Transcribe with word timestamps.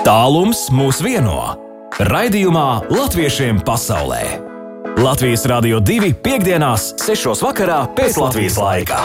Tālums 0.00 0.70
mūs 0.72 1.02
vieno. 1.04 1.36
Raidījumā 2.08 2.88
Latviešiem 2.88 3.58
pasaulē. 3.66 4.22
Latvijas 4.96 5.42
Rādio 5.44 5.76
2 5.84 6.14
piekdienās, 6.24 6.94
6. 7.04 7.42
vakarā 7.44 7.82
pēc 7.98 8.16
Latvijas 8.16 8.56
laika. 8.56 9.02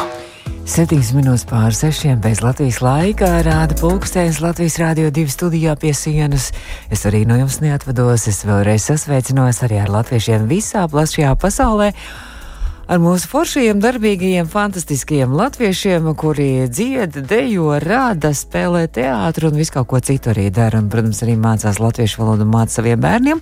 7 0.64 1.12
minūtes 1.18 1.44
pār 1.50 1.76
6 1.76 2.16
bez 2.24 2.40
Latvijas 2.46 2.80
laika 2.80 3.28
rāda 3.44 3.76
pulkstenis 3.82 4.40
Latvijas 4.40 4.80
Rādio 4.80 5.12
2 5.12 5.36
studijā 5.36 5.76
pie 5.76 5.92
sienas. 5.92 6.54
Es 6.88 7.04
arī 7.04 7.26
no 7.28 7.36
jums 7.42 7.60
neatvados, 7.60 8.30
es 8.32 8.46
vēlreiz 8.48 8.88
sasveicinos 8.88 9.60
arī 9.68 9.84
ar 9.84 9.92
latviešiem 9.98 10.48
visā 10.48 10.88
plašajā 10.88 11.36
pasaulē 11.44 11.92
ar 12.86 13.02
mūsu 13.02 13.30
foršajiem, 13.32 13.80
darbīgajiem, 13.82 14.50
fantastiskajiem 14.50 15.34
latviešiem, 15.36 16.10
kuri 16.20 16.50
dzied, 16.70 17.18
dejo, 17.30 17.72
rāda, 17.82 18.34
spēlē 18.36 18.86
teātru 18.94 19.50
un 19.50 19.58
visu 19.60 19.78
kaut 19.78 19.90
ko 19.90 20.02
citu 20.04 20.32
arī 20.34 20.52
dara. 20.54 20.82
Un, 20.84 20.92
protams, 20.94 21.24
arī 21.26 21.38
mācās 21.40 21.82
latviešu 21.82 22.22
valodu 22.22 22.46
un 22.46 22.54
māca 22.54 22.78
saviem 22.78 23.02
bērniem. 23.02 23.42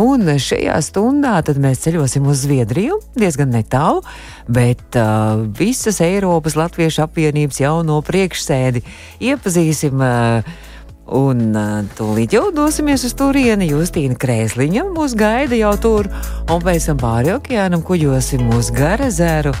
Un 0.00 0.22
šajā 0.38 0.76
stundā 0.86 1.40
mēs 1.58 1.82
ceļosim 1.82 2.28
uz 2.30 2.44
Zviedriju, 2.44 3.00
diezgan 3.18 3.50
netālu, 3.50 4.04
bet 4.46 4.94
uh, 4.94 5.42
visas 5.58 5.98
Eiropas 6.04 6.54
Latviešu 6.54 7.02
apvienības 7.08 7.58
jauno 7.64 7.98
priekšsēdi 8.06 8.84
iepazīsim. 9.32 9.98
Uh, 9.98 10.68
Un 11.10 11.56
tūlīt 11.98 12.36
jau 12.36 12.48
dosimies 12.54 13.02
uz 13.08 13.16
turieni. 13.18 13.66
Justīna 13.72 14.14
Krēsliņa 14.20 14.84
mūs 14.94 15.16
gaida 15.18 15.58
jau 15.58 15.72
tur, 15.82 16.08
un 16.46 16.62
pēc 16.62 16.86
tam 16.90 17.00
pāri 17.02 17.34
okeānam 17.34 17.82
kuģosim 17.86 18.46
uz 18.54 18.70
Garazeru. 18.74 19.54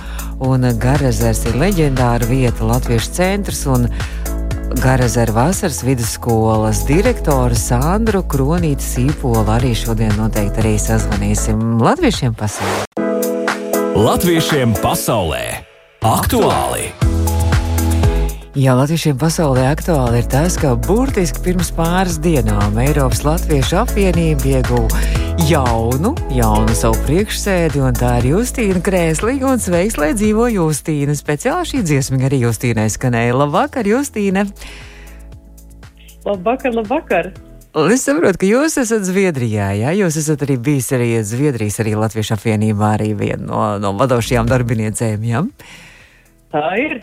Un 0.46 0.68
Garazers 0.80 1.42
ir 1.50 1.58
leģendāra 1.60 2.28
vieta, 2.30 2.64
Latviešu 2.70 3.16
centrs. 3.18 3.66
Garazera 4.80 5.34
vasaras 5.34 5.82
vidusskolas 5.82 6.84
direktoru 6.86 7.58
Sandru 7.58 8.22
Kronīti 8.22 8.86
Sīpolu 8.86 9.42
arī 9.50 9.74
šodien 9.74 10.14
noteikti 10.14 10.62
arī 10.62 10.76
sazvanīsim 10.78 11.80
Latviešiem 11.82 12.38
pasaulē. 12.38 12.86
Latviešiem 13.98 14.78
pasaulē 14.78 15.42
aktuāli! 16.06 16.92
Jā, 18.58 18.72
latviešiem 18.74 19.14
pasaulē 19.14 19.68
aktuāli 19.70 20.24
ir 20.24 20.24
tas, 20.26 20.56
ka 20.58 20.72
burtiski 20.74 21.38
pirms 21.44 21.68
pāris 21.70 22.16
dienām 22.18 22.80
Eiropas 22.82 23.20
Latviešu 23.22 23.76
apvienība 23.78 24.48
ieguva 24.56 25.02
jaunu, 25.46 26.16
jaunu 26.34 26.74
savu 26.74 26.98
priekšsēdi, 27.06 27.78
un 27.78 27.94
tā 27.94 28.16
ir 28.18 28.32
Justīna 28.32 28.82
Krēsliņa, 28.82 29.52
un 29.52 29.62
sveiks, 29.62 30.00
lai 30.02 30.08
dzīvo 30.18 30.48
Justīna. 30.50 31.14
Speciāli 31.14 31.68
šī 31.70 31.84
dziesma 31.86 32.18
arī 32.26 32.40
Justīnai 32.42 32.88
skanēja. 32.90 33.36
Labvakar, 33.38 33.86
Justīna! 33.86 34.48
Labvakar, 36.26 36.74
labvakar! 36.74 37.30
Es 37.86 38.02
saprotu, 38.02 38.42
ka 38.42 38.50
jūs 38.50 38.80
esat 38.82 39.06
Zviedrijā, 39.06 39.68
jā, 39.78 39.94
jūs 40.00 40.18
esat 40.24 40.42
arī 40.42 40.58
bijis 40.58 40.90
arī 40.98 41.12
Zviedrijas, 41.22 41.78
arī 41.86 41.94
Latviešu 42.02 42.34
apvienībā, 42.34 42.96
arī 42.98 43.12
viena 43.14 43.46
no, 43.46 43.62
no 43.78 43.94
vadošajām 44.02 44.50
darbiniecēm, 44.50 45.30
jā? 45.30 45.46
Tā 46.50 46.66
ir. 46.82 46.98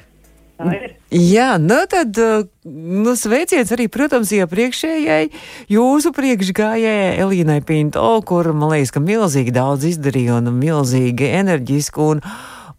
Jā, 1.13 1.55
nu 1.61 1.77
tad 1.89 2.17
nu, 2.66 3.13
sveiciens 3.16 3.69
arī, 3.75 3.86
protams, 3.94 4.33
iepriekšējai 4.36 5.30
jūsu 5.72 6.11
priekšgājējai 6.17 7.17
Elīnai 7.23 7.59
Pinto, 7.66 8.09
kur, 8.27 8.50
man 8.58 8.73
liekas, 8.73 8.91
ka 8.95 9.03
milzīgi 9.03 9.53
daudz 9.55 9.85
izdarīja 9.91 10.39
un 10.41 10.50
milzīgi 10.58 11.30
enerģisku 11.38 12.09
un, 12.16 12.23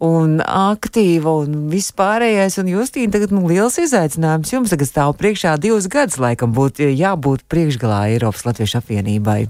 un 0.05 0.35
aktīva 0.43 1.37
un 1.45 1.69
vispārējais. 1.73 2.59
Un 2.63 2.73
Justīna, 2.75 3.15
tagad 3.15 3.33
nu, 3.37 3.47
liels 3.49 3.79
izaicinājums 3.81 4.53
jums 4.57 4.75
tagad 4.75 4.91
stāv 4.91 5.15
priekšā 5.21 5.55
divus 5.63 5.87
gadus, 5.93 6.19
laikam 6.23 6.53
būtu 6.57 6.91
jābūt 6.91 7.47
priekšgalā 7.49 8.09
Eiropas 8.17 8.45
Latviešu 8.49 8.83
apvienībai. 8.83 9.41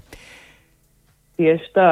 Tieši 1.40 1.74
tā. 1.74 1.90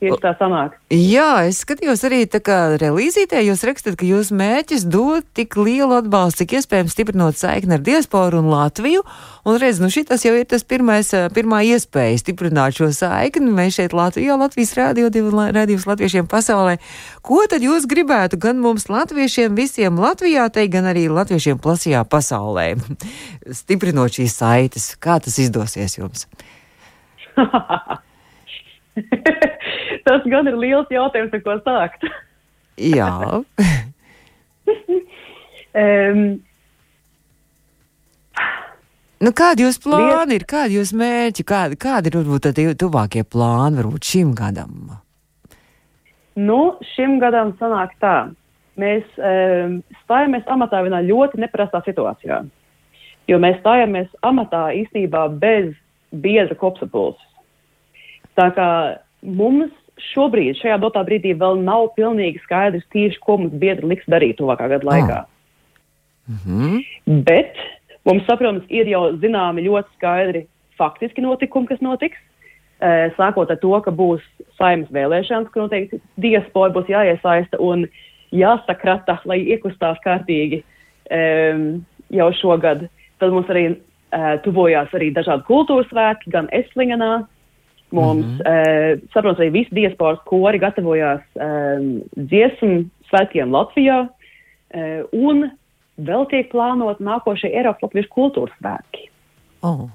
Tieši 0.00 0.18
tā 0.22 0.32
sanāk. 0.38 0.76
Jā, 0.92 1.46
es 1.48 1.60
skatījos 1.64 2.04
arī 2.06 2.24
tā 2.30 2.40
kā 2.44 2.58
relīzītē, 2.80 3.40
jūs 3.46 3.64
rakstat, 3.66 3.96
ka 3.98 4.06
jūs 4.06 4.30
mērķis 4.34 4.86
dot 4.90 5.26
tik 5.36 5.56
lielu 5.58 5.96
atbalstu, 5.98 6.42
cik 6.42 6.56
iespējams 6.60 6.94
stiprinot 6.94 7.38
saikni 7.38 7.76
ar 7.78 7.82
diasporu 7.84 8.40
un 8.42 8.50
Latviju. 8.52 9.02
Un 9.48 9.58
redz, 9.60 9.80
nu 9.82 9.90
šitas 9.92 10.24
jau 10.24 10.34
ir 10.38 10.46
tas 10.48 10.64
pirmais, 10.66 11.10
pirmā 11.36 11.62
iespēja 11.68 12.20
stiprināt 12.22 12.78
šo 12.78 12.90
saikni. 12.94 13.52
Mēs 13.54 13.78
šeit 13.78 13.96
Latvijā, 13.96 14.38
Latvijas 14.40 14.74
rādio, 14.78 15.10
rādījums 15.10 15.88
latviešiem 15.90 16.30
pasaulē. 16.30 16.78
Ko 17.24 17.42
tad 17.50 17.64
jūs 17.64 17.88
gribētu 17.90 18.40
gan 18.40 18.62
mums 18.62 18.88
latviešiem 18.92 19.56
visiem 19.58 20.00
Latvijā 20.00 20.48
teikt, 20.54 20.74
gan 20.78 20.88
arī 20.90 21.06
latviešiem 21.12 21.60
plasījā 21.62 22.04
pasaulē? 22.08 22.72
Stiprinot 23.60 24.16
šīs 24.16 24.40
saites, 24.40 24.92
kā 24.96 25.20
tas 25.22 25.38
izdosies 25.42 26.00
jums? 26.00 26.28
Tas 30.06 30.26
gan 30.30 30.48
ir 30.50 30.56
liels 30.60 30.90
jautājums, 30.92 31.34
ar 31.34 31.44
ko 31.44 31.58
sākt. 31.66 32.08
Jā. 32.80 33.12
um, 35.84 36.26
Nu, 39.24 39.30
kādi 39.32 39.62
jūs 39.64 39.78
plāni 39.80 40.36
ir, 40.36 40.42
kādi 40.44 40.74
jūs 40.76 40.90
mērķi, 40.98 41.44
kādi, 41.48 41.78
kādi 41.80 42.10
ir 42.10 42.16
varbūt 42.18 42.48
tādi 42.48 42.66
tuvākie 42.76 43.22
plāni 43.24 43.78
varbūt 43.80 44.04
šim 44.10 44.34
gadam? 44.36 44.98
Nu, 46.36 46.74
šim 46.92 47.16
gadam 47.22 47.54
sanāk 47.60 47.94
tā. 48.02 48.16
Mēs 48.80 49.06
um, 49.16 49.78
stājamies 50.02 50.44
amatā 50.50 50.82
vienā 50.84 51.00
ļoti 51.06 51.40
neparastā 51.40 51.80
situācijā. 51.86 52.42
Jo 53.30 53.38
mēs 53.40 53.60
stājamies 53.62 54.10
amatā 54.26 54.66
īstenībā 54.82 55.28
bez 55.40 55.70
biedra 56.10 56.58
kopsapulces. 56.58 57.22
Tā 58.38 58.48
kā 58.56 58.68
mums 59.22 59.72
šobrīd, 60.12 60.58
šajā 60.58 60.78
dotā 60.82 61.04
brīdī, 61.06 61.34
vēl 61.38 61.60
nav 61.62 61.92
pilnīgi 61.98 62.42
skaidrs 62.42 62.84
tieši, 62.94 63.20
ko 63.22 63.38
mums 63.38 63.54
biedri 63.60 63.94
liks 63.94 64.08
darīt 64.10 64.40
tuvākā 64.40 64.68
gada 64.72 64.90
laikā. 64.90 65.20
Mm 66.28 66.38
-hmm. 66.44 66.84
Bet 67.24 67.54
mums, 68.04 68.24
protams, 68.26 68.64
ir 68.68 68.88
jau 68.88 69.12
zināmi 69.22 69.66
ļoti 69.68 69.88
skaidri 69.96 70.46
faktiski 70.78 71.20
notikumi, 71.20 71.66
kas 71.66 71.80
notiks. 71.80 72.18
Sākot 73.16 73.50
ar 73.50 73.56
to, 73.56 73.80
ka 73.80 73.90
būs 73.90 74.20
saimnes 74.58 74.90
vēlēšanas, 74.90 75.50
ka 75.50 75.60
noteikti 75.60 76.00
diaspora 76.20 76.72
būs 76.74 76.90
jāiesaista 76.90 77.60
un 77.60 77.86
jāsakrata, 78.34 79.20
lai 79.24 79.38
iekustās 79.38 79.98
kārtīgi 80.04 80.62
e, 81.10 81.20
jau 82.10 82.32
šogad. 82.40 82.88
Tad 83.18 83.30
mums 83.30 83.48
arī 83.48 83.64
e, 83.70 83.76
tuvojās 84.44 84.92
arī 84.92 85.12
dažādi 85.14 85.46
kultūras 85.48 85.88
svētki, 85.88 86.32
gan 86.34 86.50
Eslinganā, 86.52 87.26
Mums, 87.94 88.26
mm 88.26 88.38
-hmm. 88.38 88.96
uh, 88.98 89.02
saprotams, 89.14 89.38
arī 89.38 89.50
visi 89.54 89.74
diasporas 89.74 90.22
kori 90.26 90.58
gatavojās 90.58 91.22
um, 91.34 92.00
dziesmu 92.16 92.84
svētkiem 93.10 93.52
Latvijā, 93.54 93.98
uh, 94.08 95.02
un 95.12 95.50
vēl 95.96 96.26
tiek 96.30 96.50
plānot 96.50 96.98
nākošie 96.98 97.52
Eiropas 97.54 97.86
Latviešu 97.86 98.10
kultūras 98.10 98.56
svētki. 98.58 99.10
Oh. 99.62 99.86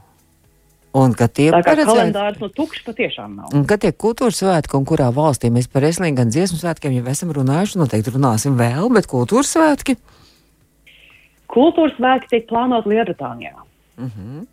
Un 0.98 1.14
ka 1.14 1.28
tie 1.30 1.52
tā 1.54 1.60
kā 1.62 1.76
paredzēt... 1.76 1.90
kalendārs 1.92 2.40
no 2.42 2.48
tukšs 2.50 2.86
patiešām 2.88 3.36
nav. 3.38 3.52
Un 3.54 3.66
kad 3.70 3.84
tiek 3.84 3.94
kultūras 3.94 4.40
svētki 4.42 4.78
un 4.80 4.88
kurā 4.90 5.12
valstī 5.14 5.52
mēs 5.54 5.70
par 5.70 5.86
eslīgu 5.86 6.18
gan 6.18 6.32
dziesmu 6.34 6.58
svētkiem 6.58 6.96
jau 6.98 7.04
esam 7.12 7.34
runājuši, 7.36 7.78
noteikti 7.78 8.16
runāsim 8.16 8.56
vēl, 8.58 8.90
bet 8.96 9.10
kultūras 9.12 9.52
svētki? 9.54 10.00
Kultūras 11.50 11.94
svētki 12.00 12.32
tiek 12.34 12.48
plānot 12.50 12.90
Lielbritānijā. 12.90 13.62
Mm 14.00 14.10
-hmm. 14.10 14.48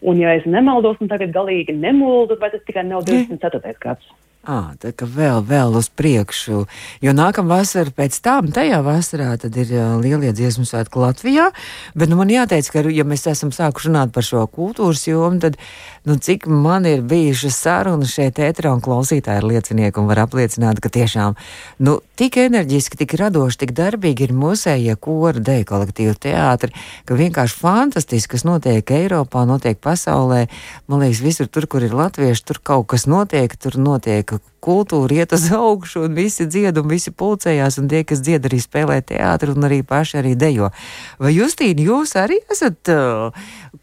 Un, 0.00 0.20
ja 0.22 0.32
es 0.38 0.48
nemaldos, 0.48 1.00
un 1.00 1.10
tagad 1.12 1.34
galīgi 1.34 1.76
nemuldu, 1.76 2.38
vai 2.40 2.52
tas 2.54 2.64
tikai 2.66 2.86
nav 2.88 3.04
24. 3.08 3.76
gads. 3.82 4.08
À, 4.40 4.72
tā 4.80 4.88
kā 4.96 5.04
vēl, 5.04 5.42
vēl 5.44 5.74
uz 5.76 5.90
priekšu, 5.92 6.62
jo 7.04 7.12
nākamā 7.12 7.58
vasara 7.58 7.92
pēc 7.92 8.14
tam, 8.24 8.46
tajā 8.56 8.78
vasarā, 8.80 9.34
tad 9.36 9.52
ir 9.60 9.68
lielie 10.00 10.30
dziesmu 10.32 10.64
svētki 10.64 10.96
Latvijā. 11.02 11.50
Bet 11.92 12.08
nu, 12.08 12.16
man 12.16 12.32
jāteic, 12.32 12.70
ka, 12.72 12.80
ja 12.88 13.04
mēs 13.04 13.26
esam 13.28 13.52
sākuši 13.52 13.90
runāt 13.90 14.14
par 14.16 14.24
šo 14.24 14.46
kultūras 14.48 15.04
jomu, 15.04 15.42
tad 15.44 15.60
nu, 16.08 16.16
cik 16.16 16.48
man 16.48 16.88
ir 16.88 17.04
bijušas 17.04 17.60
sarunas 17.66 18.14
šeit, 18.16 18.40
ētrā 18.40 18.72
un 18.72 18.80
klausītāji 18.80 19.44
ir 19.44 19.50
liecinieki 19.50 20.00
un 20.00 20.08
var 20.08 20.24
apliecināt, 20.24 20.80
ka 20.80 20.88
tiešām 20.88 21.36
nu, 21.84 21.98
tik 22.20 22.36
enerģiski, 22.36 22.98
tik 23.00 23.14
radoši, 23.16 23.62
tik 23.62 23.70
darbīgi 23.76 24.26
ir 24.26 24.32
mūsējie 24.36 24.92
kora 25.00 25.40
deju 25.40 25.64
kolektīvu 25.70 26.18
teātri, 26.20 26.74
ka 27.08 27.16
vienkārši 27.16 27.56
fantastiski, 27.56 28.34
kas 28.34 28.44
notiek 28.44 28.92
Eiropā, 28.92 29.46
notiek 29.48 29.80
pasaulē. 29.80 30.42
Man 30.90 31.00
liekas, 31.00 31.22
visur 31.24 31.48
tur, 31.48 31.64
kur 31.70 31.86
ir 31.86 31.96
latvieši, 31.96 32.44
tur 32.44 32.60
kaut 32.60 32.90
kas 32.92 33.06
notiek, 33.08 33.56
tur 33.56 33.78
notiek 33.80 34.36
kultūra 34.60 35.22
iet 35.22 35.32
uz 35.32 35.46
augšu, 35.56 36.04
un 36.10 36.18
visi 36.18 36.44
dzied, 36.44 36.76
un 36.76 36.92
visi 36.92 37.08
pulcējās, 37.08 37.80
un 37.80 37.88
tie, 37.88 38.04
kas 38.04 38.20
dzied, 38.20 38.44
arī 38.44 38.60
spēlē 38.60 39.00
teātri, 39.08 39.56
un 39.56 39.70
arī 39.70 39.80
paši 39.80 40.20
arī 40.20 40.36
dejo. 40.36 40.68
Vai 41.16 41.32
Justīna, 41.32 41.88
jūs 41.88 42.12
arī 42.20 42.42
esat 42.52 42.92
uh, 42.92 43.32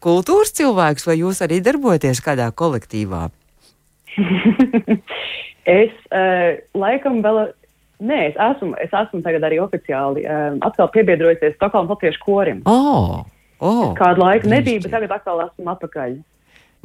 kultūras 0.04 0.54
cilvēks, 0.54 1.10
vai 1.10 1.18
jūs 1.24 1.42
arī 1.42 1.58
darbojaties 1.66 2.22
kādā 2.22 2.52
kolektīvā? 2.54 3.32
es 5.82 5.90
uh, 6.14 6.54
laikam 6.78 7.24
vēl. 7.26 7.48
Nē, 7.98 8.18
es 8.30 8.36
esmu, 8.38 8.76
es 8.78 8.92
esmu 8.94 9.22
tagad 9.24 9.46
arī 9.48 9.58
oficiāli 9.62 10.22
um, 10.22 10.60
atkal 10.66 10.90
piebiedrojusies 10.94 11.56
Stokholmas 11.56 11.96
Latviešu 11.96 12.22
korim. 12.22 12.62
Oh. 12.70 13.26
Oh, 13.58 13.90
Kādu 13.98 14.22
laiku 14.22 14.46
nebija, 14.52 14.78
bet 14.84 14.92
tagad 14.94 15.16
atkal 15.16 15.40
esmu 15.48 15.72
atpakaļ. 15.72 16.20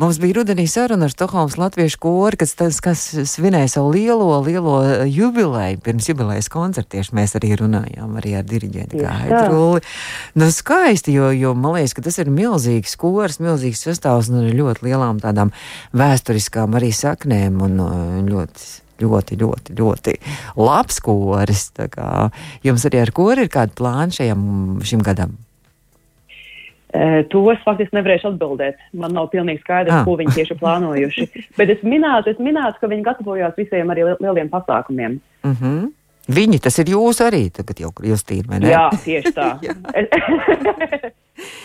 Mums 0.01 0.18
bija 0.18 0.39
rudenī 0.39 0.63
saruna 0.65 1.06
ar 1.06 1.12
Stokholmas 1.13 1.54
latviešu 1.62 2.00
kori, 2.01 2.38
kas, 2.42 2.56
tas, 2.57 2.80
kas 2.81 3.04
svinēja 3.30 3.75
savu 3.75 3.92
lielo, 3.94 4.25
lielo 4.42 4.80
jubileju. 5.06 5.77
Pirms 5.86 6.07
jubilejas 6.10 6.50
koncerta 6.50 6.95
tieši 6.95 7.13
mēs 7.13 7.38
arī 7.38 7.51
runājām 7.62 8.18
arī 8.18 8.33
ar 8.39 8.48
diriģentu 8.50 9.04
Gaidruli. 9.04 9.83
Nu, 10.33 10.50
skaisti, 10.50 11.13
jo, 11.13 11.30
jo 11.38 11.54
man 11.54 11.77
liekas, 11.77 11.94
ka 11.94 12.07
tas 12.09 12.18
ir 12.24 12.33
milzīgs 12.33 12.98
kors, 12.98 13.38
milzīgs 13.38 13.86
sastāvs 13.86 14.33
un 14.33 14.42
ar 14.42 14.50
ļoti 14.57 14.89
lielām 14.89 15.21
tādām 15.21 15.54
vēsturiskām 15.94 16.74
arī 16.81 16.89
saknēm 16.89 17.62
un 17.62 17.77
ļoti 18.33 18.82
ļoti, 19.01 19.38
ļoti, 19.42 19.78
ļoti 19.80 20.13
labs 20.60 21.00
koris. 21.04 21.72
Jums 22.66 22.86
arī 22.90 23.01
ar 23.01 23.12
kori 23.16 23.45
ir 23.45 23.51
kādi 23.54 23.75
plāni 23.80 24.19
šajam, 24.19 24.45
šim 24.86 25.01
gadam? 25.06 25.38
To 26.94 27.40
es 27.50 27.62
faktiski 27.66 27.98
nevarēšu 27.98 28.36
atbildēt. 28.36 28.78
Man 28.94 29.16
nav 29.18 29.31
pilnīgi 29.31 29.63
skaidrs, 29.63 29.95
ah. 29.95 30.04
ko 30.06 30.13
viņi 30.19 30.36
tieši 30.36 30.57
plānojuši. 30.60 31.25
Bet 31.57 31.74
es 31.74 31.81
minētu, 31.81 32.36
es 32.36 32.42
minētu, 32.44 32.78
ka 32.84 32.90
viņi 32.92 33.07
gatavojās 33.07 33.57
visiem 33.57 33.90
arī 33.90 34.06
lieliem 34.12 34.51
pasākumiem. 34.54 35.18
Mm 35.42 35.56
-hmm. 35.57 35.92
Viņi 36.24 36.60
tas 36.63 36.78
ir 36.80 36.94
jūs 36.94 37.19
arī, 37.25 37.50
tagad 37.51 37.80
jau 37.80 37.92
Justīna, 38.00 38.48
vai 38.48 38.60
ne? 38.60 38.69
Jā, 38.72 38.90
tieši 39.04 39.34
tā. 39.36 39.57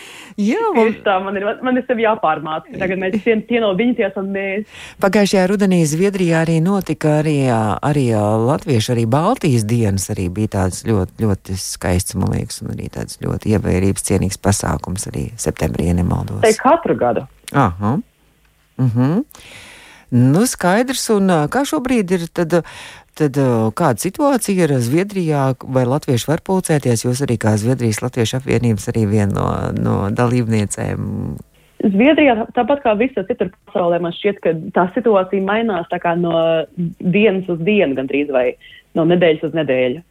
Jā, 0.37 0.61
un... 0.77 0.91
tā, 1.05 1.15
man 1.23 1.37
ir, 1.39 1.45
man 1.65 1.79
ir 1.79 1.85
sevi 1.87 2.05
jāpārmāca. 2.05 2.73
Tagad 2.81 3.01
mēs 3.01 3.17
tie, 3.23 3.37
tie 3.49 3.61
no 3.63 3.71
viņa 3.77 3.95
tiesam 4.01 4.29
mēs. 4.33 4.67
Pagājušajā 5.03 5.45
rudenī 5.51 5.81
Zviedrijā 5.89 6.43
arī 6.43 6.59
notika 6.63 7.19
arī, 7.23 7.37
arī 7.49 8.05
latviešu, 8.13 8.93
arī 8.95 9.07
Baltijas 9.09 9.65
dienas 9.69 10.09
arī 10.13 10.27
bija 10.33 10.55
tāds 10.59 10.83
ļoti, 10.87 11.17
ļoti 11.25 11.57
skaists, 11.61 12.17
man 12.19 12.35
liekas, 12.35 12.61
un 12.65 12.75
arī 12.75 12.91
tāds 12.93 13.21
ļoti 13.23 13.55
ievērības 13.55 14.05
cienīgs 14.11 14.41
pasākums 14.43 15.09
arī 15.11 15.29
septembrī, 15.39 15.89
ja 15.89 15.97
nemaldos. 15.97 16.43
Te 16.45 16.53
katru 16.59 16.97
gadu. 16.99 17.25
Aha. 17.53 17.97
Mhm. 18.77 19.09
Mm 19.19 19.67
nu, 20.11 20.45
skaidrs, 20.49 21.09
un 21.15 21.31
kā 21.53 21.65
šobrīd 21.67 22.17
ir 22.17 22.27
tad 22.33 22.61
Tad 23.19 23.35
kāda 23.75 23.99
situācija 23.99 24.63
ir 24.63 24.71
Zviedrijā, 24.79 25.49
vai 25.75 25.83
latvieši 25.83 26.29
var 26.29 26.39
pulcēties? 26.45 27.03
Jūs 27.03 27.19
arī 27.25 27.35
kā 27.41 27.57
Zviedrijas 27.59 27.99
Latviešu 27.99 28.37
apvienības 28.37 28.87
arī 28.93 29.03
viena 29.09 29.33
no, 29.35 29.47
no 29.75 29.95
dalībniecēm. 30.15 31.01
Zviedrijā, 31.79 32.37
tāpat 32.55 32.83
kā 32.85 32.93
visur 32.99 33.27
citur 33.27 33.51
pasaulē, 33.67 33.99
man 34.03 34.15
šķiet, 34.15 34.39
ka 34.43 34.53
tā 34.75 34.87
situācija 34.95 35.43
mainās 35.43 35.91
no 36.19 36.33
dienas 36.99 37.51
uz 37.51 37.59
dienu, 37.59 37.95
gandrīz 37.99 38.31
vai 38.31 38.53
no 38.95 39.03
nedēļas 39.07 39.47
uz 39.49 39.59
nedēļu. 39.59 40.01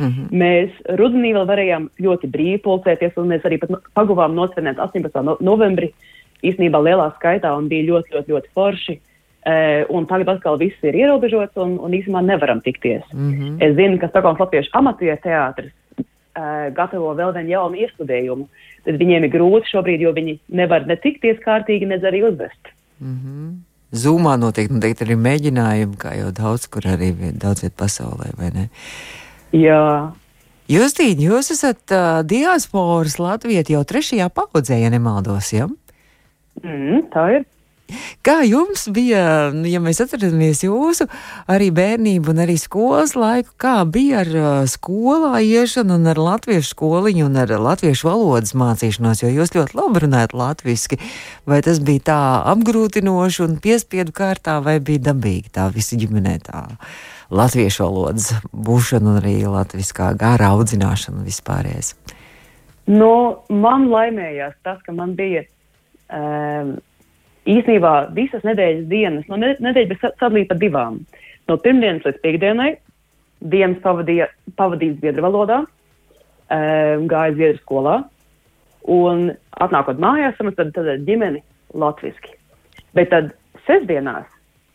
Mm 0.00 0.06
-hmm. 0.06 0.28
Mēs 0.32 0.70
rudenī 1.00 1.34
vēl 1.36 1.46
varējām 1.48 1.90
ļoti 2.00 2.28
brīvi 2.28 2.62
pulcēties, 2.64 3.16
un 3.16 3.28
mēs 3.28 3.44
arī 3.44 3.60
paguvām 3.94 4.34
nosvinēt 4.34 4.78
18. 4.78 5.36
novembri 5.40 5.92
īstenībā 6.42 6.80
lielā 6.80 7.12
skaitā, 7.16 7.56
un 7.56 7.68
bija 7.68 7.88
ļoti, 7.88 8.14
ļoti, 8.14 8.32
ļoti 8.32 8.48
forši. 8.54 9.00
Uh, 9.40 9.86
un 9.88 10.04
tagad 10.04 10.28
atkal 10.28 10.58
viss 10.60 10.76
ir 10.84 10.98
ierobežots 10.98 11.56
un, 11.56 11.78
un 11.80 11.94
īstenībā 11.96 12.20
nevaram 12.20 12.58
tikties. 12.60 13.06
Mm 13.12 13.30
-hmm. 13.32 13.54
Es 13.64 13.76
zinu, 13.76 13.96
ka 13.98 14.08
Stokholmas 14.08 14.40
Latviešu 14.40 14.70
amatieru 14.72 15.16
teātris 15.22 15.72
uh, 15.96 16.68
gatavo 16.76 17.14
vēl 17.16 17.32
vienu 17.34 17.48
jaunu 17.48 17.76
iestudējumu. 17.80 18.44
Tad 18.84 19.00
viņiem 19.00 19.24
ir 19.24 19.32
grūti 19.32 19.72
šobrīd, 19.72 20.04
jo 20.04 20.12
viņi 20.12 20.38
nevar 20.48 20.86
ne 20.86 20.96
tikties 20.96 21.40
kārtīgi, 21.40 21.88
ne 21.88 21.96
arī 21.96 22.20
uzvest. 22.28 22.68
Mm 23.00 23.16
-hmm. 23.16 23.48
Zumā 23.92 24.36
noteikti, 24.36 24.74
noteikti 24.74 25.04
arī 25.04 25.16
mēģinājumi, 25.18 25.96
kā 25.96 26.14
jau 26.18 26.30
daudz 26.30 26.66
kur 26.66 26.82
arī 26.82 27.14
daudz 27.42 27.62
viet 27.62 27.74
pasaulē, 27.76 28.30
vai 28.38 28.50
ne? 28.54 28.68
Jā. 29.52 30.12
Justīni, 30.68 31.26
jūs 31.26 31.50
esat 31.50 31.90
uh, 31.90 32.20
diasporas 32.22 33.18
Latvijā 33.18 33.64
jau 33.68 33.82
trešajā 33.84 34.28
paudzē, 34.28 34.78
ja 34.78 34.90
nemaldos, 34.90 35.52
ja? 35.52 35.66
Mm, 36.62 37.08
tā 37.10 37.24
ir. 37.34 37.44
Kā 38.26 38.40
jums 38.46 38.86
bija, 38.94 39.50
nu, 39.54 39.66
ja 39.70 39.80
mēs 39.82 40.02
atceramies 40.04 40.62
jūsu 40.64 41.06
arī 41.50 41.70
bērnību 41.74 42.32
un 42.32 42.42
arī 42.44 42.56
skolas 42.60 43.16
laiku, 43.18 43.54
kā 43.60 43.76
bija 43.88 44.22
ar 44.24 44.32
uh, 44.34 44.48
skolā 44.70 45.40
iešanu 45.44 45.98
un 45.98 46.10
ar 46.10 46.20
latviešu 46.20 46.74
skoliņu 46.74 47.28
un 47.28 47.38
ar 47.44 47.54
latviešu 47.68 48.10
valodas 48.10 48.54
mācīšanos, 48.58 49.24
jo 49.24 49.32
jūs 49.34 49.54
ļoti 49.56 49.78
labi 49.78 50.04
runājat 50.06 50.36
latviski, 50.36 51.00
vai 51.48 51.62
tas 51.66 51.82
bija 51.84 52.06
tā 52.12 52.20
apgrūtinoši 52.52 53.46
un 53.46 53.56
piespiedu 53.62 54.14
kārtā, 54.16 54.60
vai 54.64 54.78
bija 54.84 55.10
dabīgi 55.10 55.54
tā 55.56 55.70
visi 55.74 55.98
ģimenē 56.00 56.36
tā 56.46 56.66
latviešu 57.30 57.84
valodas 57.86 58.32
būšana 58.52 59.14
un 59.14 59.20
arī 59.20 59.36
latviskā 59.46 60.12
gārā 60.18 60.50
audzināšana 60.56 61.22
vispārējais? 61.26 61.94
Nu, 62.90 63.10
man 63.52 63.86
laimējās 63.90 64.56
tas, 64.66 64.80
ka 64.82 64.92
man 64.94 65.14
bija 65.18 65.44
um, 66.10 66.78
īsnībā 67.48 67.94
visas 68.16 68.44
nedēļas 68.46 68.86
dienas, 68.90 69.26
no 69.30 69.38
nedēļas 69.40 69.90
bija 69.90 70.12
sadalīta 70.18 70.54
pa 70.54 70.60
divām. 70.60 71.00
No 71.48 71.56
pirmdienas 71.60 72.06
līdz 72.06 72.22
piekdienai 72.24 72.70
dienas 73.40 73.80
pavadīja, 73.84 74.28
pavadīja 74.58 74.98
zviedru 74.98 75.24
valodā, 75.24 75.60
um, 75.64 77.06
gāja 77.10 77.34
zviedru 77.36 77.62
skolā, 77.62 77.96
un 78.90 79.30
atnākot 79.60 80.00
mājās, 80.02 80.38
un 80.40 80.52
tad, 80.56 80.72
tad 80.76 81.06
ģimeni 81.08 81.42
latviski. 81.74 82.36
Bet 82.96 83.10
tad 83.14 83.32
sestdienās 83.66 84.28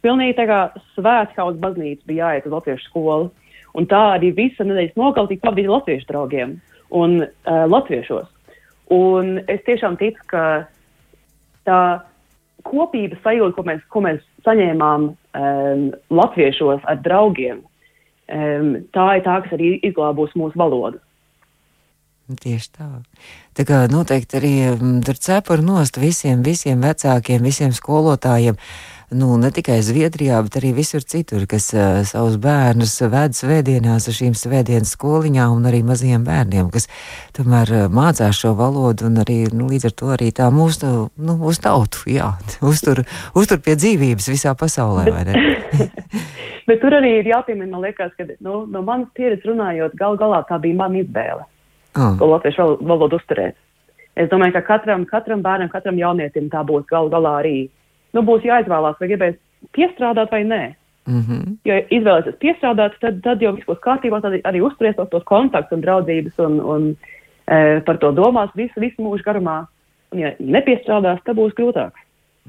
pilnīgi 0.06 0.38
tā 0.38 0.46
kā 0.50 0.60
svētkauts 0.96 1.62
baznīca 1.62 2.06
bija 2.10 2.30
jāiet 2.32 2.48
uz 2.48 2.56
latviešu 2.56 2.90
skolu, 2.90 3.30
un 3.76 3.90
tā 3.92 4.02
arī 4.16 4.32
visa 4.36 4.66
nedēļas 4.66 4.98
nogala 5.00 5.30
tika 5.30 5.48
pavadīta 5.48 5.74
latviešu 5.74 6.10
draugiem 6.10 6.58
un 6.96 7.22
uh, 7.26 7.66
latviešos. 7.70 8.30
Un 8.94 9.40
es 9.50 9.64
tiešām 9.66 9.98
ticu, 9.98 10.22
ka 10.30 10.44
tā 11.66 11.80
kopības 12.66 13.22
sajūta, 13.24 13.56
ko 13.58 13.66
mēs, 13.68 13.86
ko 13.94 14.04
mēs 14.06 14.22
saņēmām 14.48 15.08
um, 15.12 15.88
latviešos 16.14 16.86
ar 16.90 17.02
draugiem, 17.06 17.62
um, 17.62 18.76
tā 18.96 19.08
ir 19.20 19.26
tā, 19.28 19.40
kas 19.46 19.58
arī 19.58 19.76
izglābos 19.82 20.36
mūsu 20.40 20.60
valodu. 20.60 21.02
Tieši 22.26 22.72
tā. 22.74 22.90
Tā 23.54 23.64
kā 23.70 23.84
noteikti 23.86 24.40
arī 24.40 24.54
tur 25.06 25.18
cepuri 25.22 25.62
nost 25.62 26.00
visiem, 26.02 26.42
visiem 26.42 26.82
vecākiem, 26.82 27.44
visiem 27.46 27.74
skolotājiem. 27.76 28.58
Uh, 28.58 28.95
nu, 29.12 29.36
ne 29.38 29.50
tikai 29.54 29.78
Zviedrijā, 29.86 30.40
bet 30.46 30.58
arī 30.60 30.72
visur 30.78 31.04
citur, 31.06 31.46
kas 31.50 31.68
uh, 31.76 32.02
savus 32.08 32.38
bērnus 32.42 32.96
ved 33.12 33.38
svētdienās 33.38 34.08
uz 34.10 34.18
šīm 34.18 34.34
svētdienas 34.38 34.96
skoliņām 34.96 35.54
un 35.54 35.70
arī 35.70 35.84
mazajiem 35.86 36.26
bērniem, 36.26 36.72
kas 36.74 36.90
tomēr 37.38 37.74
uh, 37.74 37.84
mācās 37.94 38.40
šo 38.42 38.56
valodu 38.58 39.10
un 39.10 39.22
arī 39.22 39.44
nu, 39.54 39.70
līdz 39.70 39.90
ar 39.92 39.96
to 40.02 40.12
arī 40.16 40.32
tā 40.36 40.50
mūsu, 40.54 40.92
nu, 41.16 41.38
mūsu 41.42 41.66
tautu, 41.68 42.06
jā, 42.10 42.32
uztur, 42.72 43.04
uztur 43.38 43.62
pie 43.62 43.78
dzīvības 43.78 44.32
visā 44.34 44.56
pasaulē, 44.58 45.06
vai 45.14 45.28
ne? 45.30 45.44
bet 46.70 46.82
tur 46.82 46.98
arī 46.98 47.20
ir 47.20 47.30
jāpiemina, 47.30 47.70
man 47.76 47.86
liekas, 47.86 48.16
ka 48.18 48.26
nu, 48.40 48.64
no 48.66 48.82
manas 48.82 49.12
pieredzes 49.18 49.46
runājot, 49.46 49.94
gal 50.00 50.18
galā 50.18 50.42
tā 50.50 50.58
bija 50.64 50.82
mana 50.82 51.04
izvēle, 51.04 51.46
oh. 51.94 52.18
ko 52.18 52.34
latviešu 52.34 52.72
valodu 52.82 53.22
uzturēt. 53.22 53.60
Es 54.16 54.30
domāju, 54.32 54.56
ka 54.56 54.62
katram, 54.64 55.04
katram 55.10 55.42
bērnam, 55.44 55.70
katram 55.70 55.98
jaunietim 56.00 56.48
tā 56.50 56.62
būs 56.68 56.88
gal 56.88 57.10
galā 57.12 57.34
arī 57.42 57.58
nu, 58.16 58.24
būs 58.26 58.48
jāizvēlās, 58.48 58.98
vai 59.00 59.12
gribēs 59.12 59.38
piestrādāt 59.76 60.32
vai 60.32 60.44
nē. 60.48 60.64
Mm 61.06 61.22
-hmm. 61.22 61.58
Ja 61.66 61.82
izvēlēsies 61.90 62.40
piestrādāt, 62.42 62.98
tad, 63.02 63.22
tad 63.24 63.42
jau 63.42 63.54
viss 63.54 63.68
būs 63.68 63.84
kārtībā, 63.84 64.22
tad 64.22 64.40
arī 64.44 64.62
uzturēs 64.62 64.96
tos 64.96 65.24
kontaktus 65.24 65.78
un 65.78 65.82
draudzības 65.82 66.40
un, 66.40 66.60
un 66.60 66.96
e, 67.48 67.82
par 67.86 67.98
to 67.98 68.12
domās 68.12 68.50
visu, 68.56 68.80
visu 68.80 69.02
mūžu 69.02 69.24
garumā. 69.24 69.66
Un, 70.12 70.20
ja 70.20 70.34
nepiestrādās, 70.40 71.22
tad 71.26 71.36
būs 71.36 71.54
grūtāk. 71.54 71.94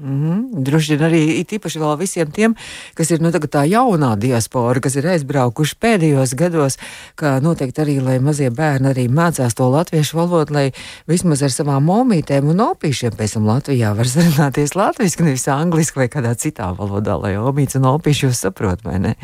Mm 0.01 0.23
-hmm. 0.23 0.63
Droši 0.63 0.95
vien 0.95 1.09
arī 1.09 1.21
īpaši 1.41 1.79
vēl 1.79 1.97
visiem 1.97 2.31
tiem, 2.31 2.55
kas 2.93 3.11
ir 3.11 3.21
nu, 3.21 3.31
tā 3.31 3.63
jaunā 3.65 4.15
diaspora, 4.17 4.79
kas 4.79 4.95
ir 4.95 5.07
aizbraukuši 5.07 5.75
pēdējos 5.81 6.35
gados, 6.35 6.77
ka 7.15 7.39
noteikti 7.39 7.81
arī, 7.81 8.03
lai 8.03 8.19
mazie 8.19 8.49
bērni 8.49 8.87
arī 8.93 9.07
mācās 9.09 9.55
to 9.55 9.69
latviešu 9.69 10.17
valodu, 10.17 10.53
lai 10.53 10.71
vismaz 11.07 11.41
ar 11.43 11.49
savām 11.49 11.83
momītēm 11.83 12.45
un 12.45 12.57
opīšiem 12.59 13.17
pēc 13.17 13.33
tam 13.33 13.45
Latvijā 13.45 13.95
var 13.97 14.05
sarunāties 14.05 14.75
latviešu, 14.75 15.23
nevis 15.23 15.47
angliski 15.47 15.99
vai 15.99 16.07
kādā 16.07 16.35
citā 16.35 16.77
valodā, 16.77 17.21
lai 17.21 17.33
omīts 17.37 17.75
un 17.75 17.83
opīši 17.83 18.25
jūs 18.25 18.39
saprot, 18.45 18.83
vai 18.83 18.99
ne? 18.99 19.15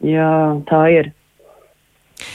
Jā, 0.00 0.60
tā 0.68 0.84
ir. 0.92 1.12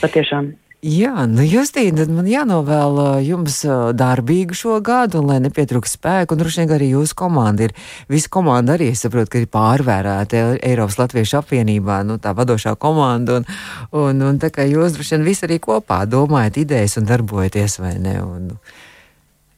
Patiešām. 0.01 0.62
Jā, 0.83 1.23
nu, 1.31 1.45
Justīna, 1.47 2.03
man 2.11 2.25
jānovēl 2.27 2.97
jums 3.23 3.61
darbīgu 3.95 4.55
šo 4.57 4.81
gadu, 4.83 5.21
un 5.21 5.29
lai 5.31 5.37
nepietrūks 5.45 5.93
spēku, 5.95 6.35
un 6.35 6.41
droši 6.41 6.59
vien 6.59 6.73
arī 6.75 6.89
jūsu 6.91 7.15
komanda 7.21 7.69
ir. 7.69 7.75
Visa 8.11 8.27
komanda 8.33 8.75
arī, 8.75 8.89
es 8.91 9.05
saprotu, 9.05 9.31
ka 9.31 9.39
ir 9.39 9.47
pārvērēta 9.53 10.41
Eiropas 10.59 10.99
Latviešu 10.99 11.37
apvienībā, 11.39 12.01
nu, 12.03 12.17
tā 12.19 12.33
vadošā 12.35 12.75
komanda, 12.83 13.39
un, 13.39 13.47
un, 13.95 14.19
un 14.27 14.41
tā 14.43 14.51
kā 14.51 14.67
jūs 14.67 14.97
droši 14.97 15.15
vien 15.15 15.23
visi 15.29 15.47
arī 15.47 15.61
kopā 15.63 16.01
domājat 16.03 16.59
idejas 16.65 16.99
un 16.99 17.07
darbojaties, 17.07 17.79
vai 17.79 17.95
ne, 18.03 18.17
un 18.19 18.51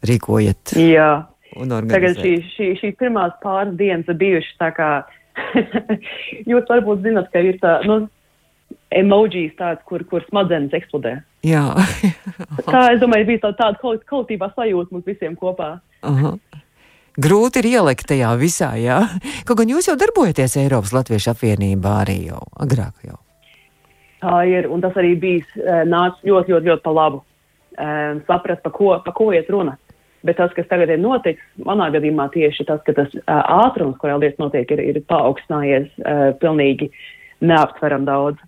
rīkojat. 0.05 0.77
Jā. 0.77 1.11
Tagad 1.55 2.19
šī, 2.21 2.35
šī, 2.53 2.73
šīs 2.83 2.99
pirmās 3.01 3.33
pāris 3.41 3.73
dienas 3.79 4.13
ir 4.13 4.21
bijušas 4.21 4.61
tā 4.61 4.69
kā, 4.77 4.91
jūs 6.51 6.69
varbūt 6.69 7.01
zinat, 7.07 7.33
ka 7.33 7.41
ir 7.41 7.57
tā, 7.63 7.79
nu, 7.89 8.03
emojijas 8.95 9.55
tāds, 9.59 9.83
kur, 9.89 10.03
kur 10.09 10.23
smadzenes 10.29 10.73
eksplodē. 10.77 11.17
Jā. 11.45 11.65
Tā, 12.71 12.83
es 12.93 13.01
domāju, 13.01 13.29
bija 13.31 13.45
tā, 13.47 13.53
tāda 13.59 13.81
kol- 13.81 14.01
kolektīvā 14.09 14.51
sajūta 14.55 14.95
mums 14.95 15.09
visiem 15.09 15.35
kopā. 15.39 15.75
Aha. 16.05 16.35
Grūti 17.15 17.61
ir 17.61 17.69
ielikt 17.77 18.09
tajā 18.11 18.33
visā, 18.39 18.73
jā. 18.79 18.97
Kaut 19.47 19.61
gan 19.61 19.69
jūs 19.71 19.87
jau 19.87 19.95
darbojaties 19.99 20.57
Eiropas 20.59 20.91
Latviešu 20.95 21.31
apvienībā 21.31 22.01
arī 22.01 22.17
jau 22.27 22.41
agrāk 22.59 23.07
jau. 23.07 23.21
Tā 24.25 24.41
ir, 24.49 24.67
un 24.71 24.83
tas 24.83 24.95
arī 24.99 25.13
bijis 25.19 25.47
eh, 25.61 25.85
nācis 25.87 26.27
ļoti, 26.27 26.55
ļoti, 26.55 26.71
ļoti 26.71 26.83
pa 26.83 26.93
labu. 26.95 27.21
Um, 27.75 28.21
saprast, 28.23 28.61
pa 28.63 28.71
ko, 28.71 28.93
pa 29.03 29.11
ko 29.11 29.33
iet 29.35 29.49
runa. 29.51 29.73
Bet 30.25 30.37
tas, 30.39 30.53
kas 30.55 30.67
tagad 30.69 30.89
ir 30.93 30.99
noticis, 31.03 31.43
manā 31.67 31.89
gadījumā 31.93 32.29
tieši 32.33 32.63
tas, 32.67 32.79
ka 32.87 32.95
tas 32.95 33.11
uh, 33.19 33.41
ātrums, 33.67 33.97
kurā 33.99 34.15
lietas 34.15 34.39
notiek, 34.39 34.69
ir, 34.71 34.81
ir 34.93 34.99
paaugstinājies 35.11 35.89
uh, 35.99 36.29
pilnīgi 36.39 36.87
neaptveram 37.43 38.07
daudz. 38.07 38.39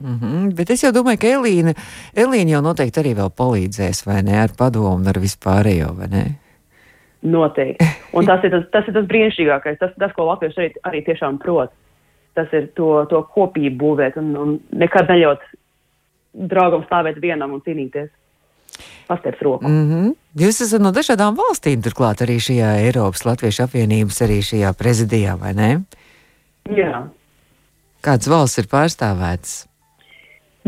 Mm 0.00 0.18
-hmm. 0.20 0.54
Bet 0.54 0.70
es 0.70 0.82
jau 0.82 0.92
domāju, 0.92 1.18
ka 1.20 1.26
Elīna, 1.26 1.74
Elīna 2.16 2.50
jau 2.50 2.62
noteikti 2.62 3.00
arī 3.00 3.14
vēl 3.14 3.30
palīdzēs, 3.30 4.06
vai 4.06 4.22
ne, 4.22 4.40
ar 4.42 4.50
padomu 4.58 5.08
ar 5.08 5.18
vispārējo, 5.20 5.96
vai 5.96 6.08
ne? 6.08 6.24
Noteikti. 7.22 7.84
Un 8.12 8.26
tas 8.26 8.44
ir 8.44 8.50
tas, 8.50 8.64
tas, 8.72 8.88
ir 8.88 8.94
tas 8.94 9.04
brīnišķīgākais, 9.04 9.78
tas, 9.78 9.90
tas, 9.98 10.12
ko 10.16 10.24
latvieši 10.24 10.58
arī, 10.58 10.70
arī 10.82 11.04
tiešām 11.04 11.38
prot. 11.38 11.70
Tas 12.34 12.48
ir 12.52 12.70
to, 12.74 13.04
to 13.10 13.22
kopību 13.34 13.76
būvēt 13.76 14.16
un, 14.16 14.36
un 14.36 14.58
nekad 14.72 15.08
neļaut 15.10 15.40
draugam 16.32 16.82
stāvēt 16.86 17.20
vienam 17.20 17.52
un 17.52 17.60
cīnīties. 17.60 18.08
Pastieps 19.06 19.42
roku. 19.42 19.68
Mm 19.68 19.90
-hmm. 19.90 20.14
Jūs 20.38 20.62
esat 20.62 20.80
no 20.80 20.92
dažādām 20.92 21.36
valstīm, 21.36 21.82
turklāt 21.82 22.22
arī 22.22 22.38
šajā 22.38 22.76
Eiropas 22.86 23.24
Latviešu 23.24 23.62
apvienības, 23.62 24.20
arī 24.22 24.38
šajā 24.42 24.72
prezidijā, 24.72 25.38
vai 25.38 25.54
ne? 25.54 25.82
Jā. 26.70 27.08
Kāds 28.00 28.28
valsts 28.28 28.58
ir 28.58 28.64
pārstāvēts? 28.64 29.69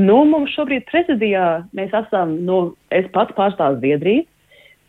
Nu, 0.01 0.23
mums 0.25 0.55
šobrīd 0.57 0.87
prezidijā 0.89 1.65
mēs 1.77 1.93
esam, 1.93 2.39
nu, 2.47 2.61
es 2.95 3.05
pats 3.13 3.35
pārstāvu 3.37 3.77
Zviedriju, 3.83 4.25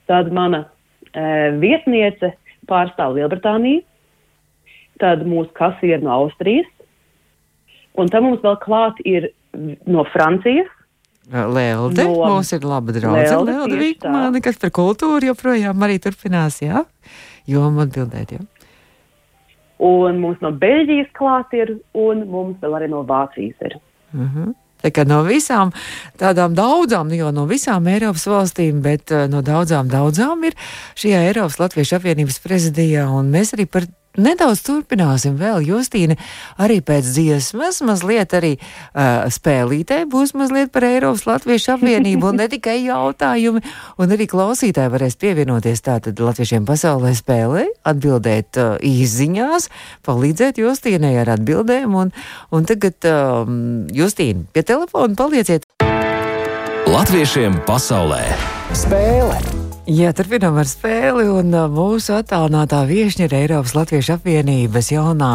tad 0.08 0.30
mana 0.32 0.64
e, 1.12 1.52
vietniece 1.60 2.34
pārstāv 2.70 3.18
Lielbritāniju, 3.18 3.82
tad 5.04 5.26
mūsu 5.28 5.52
kasieri 5.58 6.04
no 6.06 6.14
Austrijas, 6.22 6.70
un 8.00 8.08
tad 8.14 8.24
mums 8.24 8.40
vēl 8.46 8.56
klāt 8.64 9.04
ir 9.04 9.28
no 9.86 10.06
Francijas. 10.14 10.72
Lelde, 11.32 12.04
No- 12.04 12.26
mums 12.28 12.52
ir 12.56 12.64
laba 12.68 12.92
draudzene. 12.96 13.44
Lelde. 13.52 13.78
Vīkmāne, 13.80 14.42
kas 14.44 14.58
par 14.60 14.72
kultūru 14.76 15.30
joprojām 15.32 15.84
arī 15.86 16.00
turpinās, 16.04 16.60
jā? 16.64 16.86
Jom 17.48 17.80
atbildēt, 17.84 18.36
jā. 18.38 18.44
Un 19.84 20.20
mums 20.24 20.40
no 20.44 20.52
Beļģijas 20.52 21.12
klāt 21.18 21.52
ir, 21.60 21.78
un 21.94 22.24
mums 22.32 22.60
vēl 22.64 22.76
arī 22.80 22.90
no 22.92 23.04
Vācijas 23.04 23.56
ir. 23.68 23.80
Mhm. 24.14 24.54
Tā 24.84 24.92
kā 24.92 25.06
no 25.08 25.22
visām 25.24 25.72
tādām 26.20 26.56
daudzām, 26.58 27.08
nu 27.08 27.20
jau 27.20 27.32
no 27.36 27.48
visām 27.48 27.88
Eiropas 27.88 28.28
valstīm, 28.28 28.82
bet 28.84 29.14
uh, 29.16 29.26
no 29.32 29.40
daudzām, 29.46 29.88
daudzām 29.92 30.44
ir 30.50 30.58
šajā 31.00 31.24
Eiropas 31.30 31.60
Latviešu 31.62 32.02
apvienības 32.02 32.42
prezidijā, 32.44 33.08
un 33.08 33.32
mēs 33.32 33.56
arī 33.56 33.70
par 33.70 33.88
nedaudz 34.18 34.64
turpināsim 34.66 35.38
vēl. 35.40 35.64
Justīne 35.68 36.18
arī 36.62 36.80
pēc 36.86 37.08
dziesmas, 37.16 37.82
mazliet 37.86 38.36
arī 38.38 38.54
uh, 38.58 39.26
spēlītē 39.34 40.04
būs 40.10 40.36
mazliet 40.38 40.74
par 40.74 40.88
Eiropas 40.88 41.26
Latviešu 41.30 41.76
apvienību, 41.78 42.32
un 42.32 42.42
ne 42.42 42.50
tikai 42.52 42.80
jautājumi, 42.86 43.64
un 43.98 44.16
arī 44.16 44.28
klausītāji 44.32 44.94
varēs 44.94 45.18
pievienoties 45.22 45.84
tātad 45.86 46.20
Latviešiem 46.20 46.68
pasaulē 46.70 47.14
spēlē, 47.18 47.66
atbildēt 47.90 48.62
uh, 48.62 48.76
īziņās, 48.84 49.70
palīdzēt 50.06 50.62
Justīnai 50.62 51.16
ar 51.24 51.34
atbildēm, 51.38 51.98
un, 51.98 52.14
un 52.54 52.70
tagad 52.70 53.10
um, 53.10 53.58
Justīna 53.94 54.48
pie 54.54 54.66
telefona 54.68 55.18
palieciet. 55.18 55.68
Latviešiem 56.84 57.64
pasaulē 57.68 58.26
spēle! 58.76 59.63
Jā, 59.84 60.14
turpinām 60.16 60.56
ar 60.62 60.68
spēli, 60.70 61.26
uh, 61.28 61.66
mūsu 61.68 62.14
attālinātā 62.16 62.86
viesņa 62.88 63.26
ir 63.26 63.34
Eiropas 63.36 63.74
Latviešu 63.76 64.14
apvienības 64.16 64.94
jaunā 64.94 65.32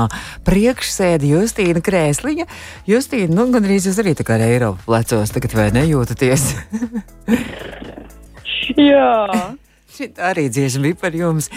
priekšsēde 0.49 1.28
Justīna 1.35 1.83
Krēsliņa. 1.85 2.47
Justīna, 2.88 3.28
nu, 3.37 3.45
gan 3.52 3.69
arī 3.69 3.76
jūs 3.76 4.00
arī 4.00 4.17
tā 4.17 4.25
kā 4.25 4.38
ar 4.38 4.47
Eiropu 4.47 4.88
plecos 4.88 5.35
tagad 5.37 5.52
vai 5.52 5.69
nejūtaties? 5.76 6.49
Jā. 8.88 9.12
Šī 9.99 10.12
arī 10.23 10.45
dziesma 10.47 10.85
bija 10.85 10.95
par 10.95 11.14
jums. 11.17 11.49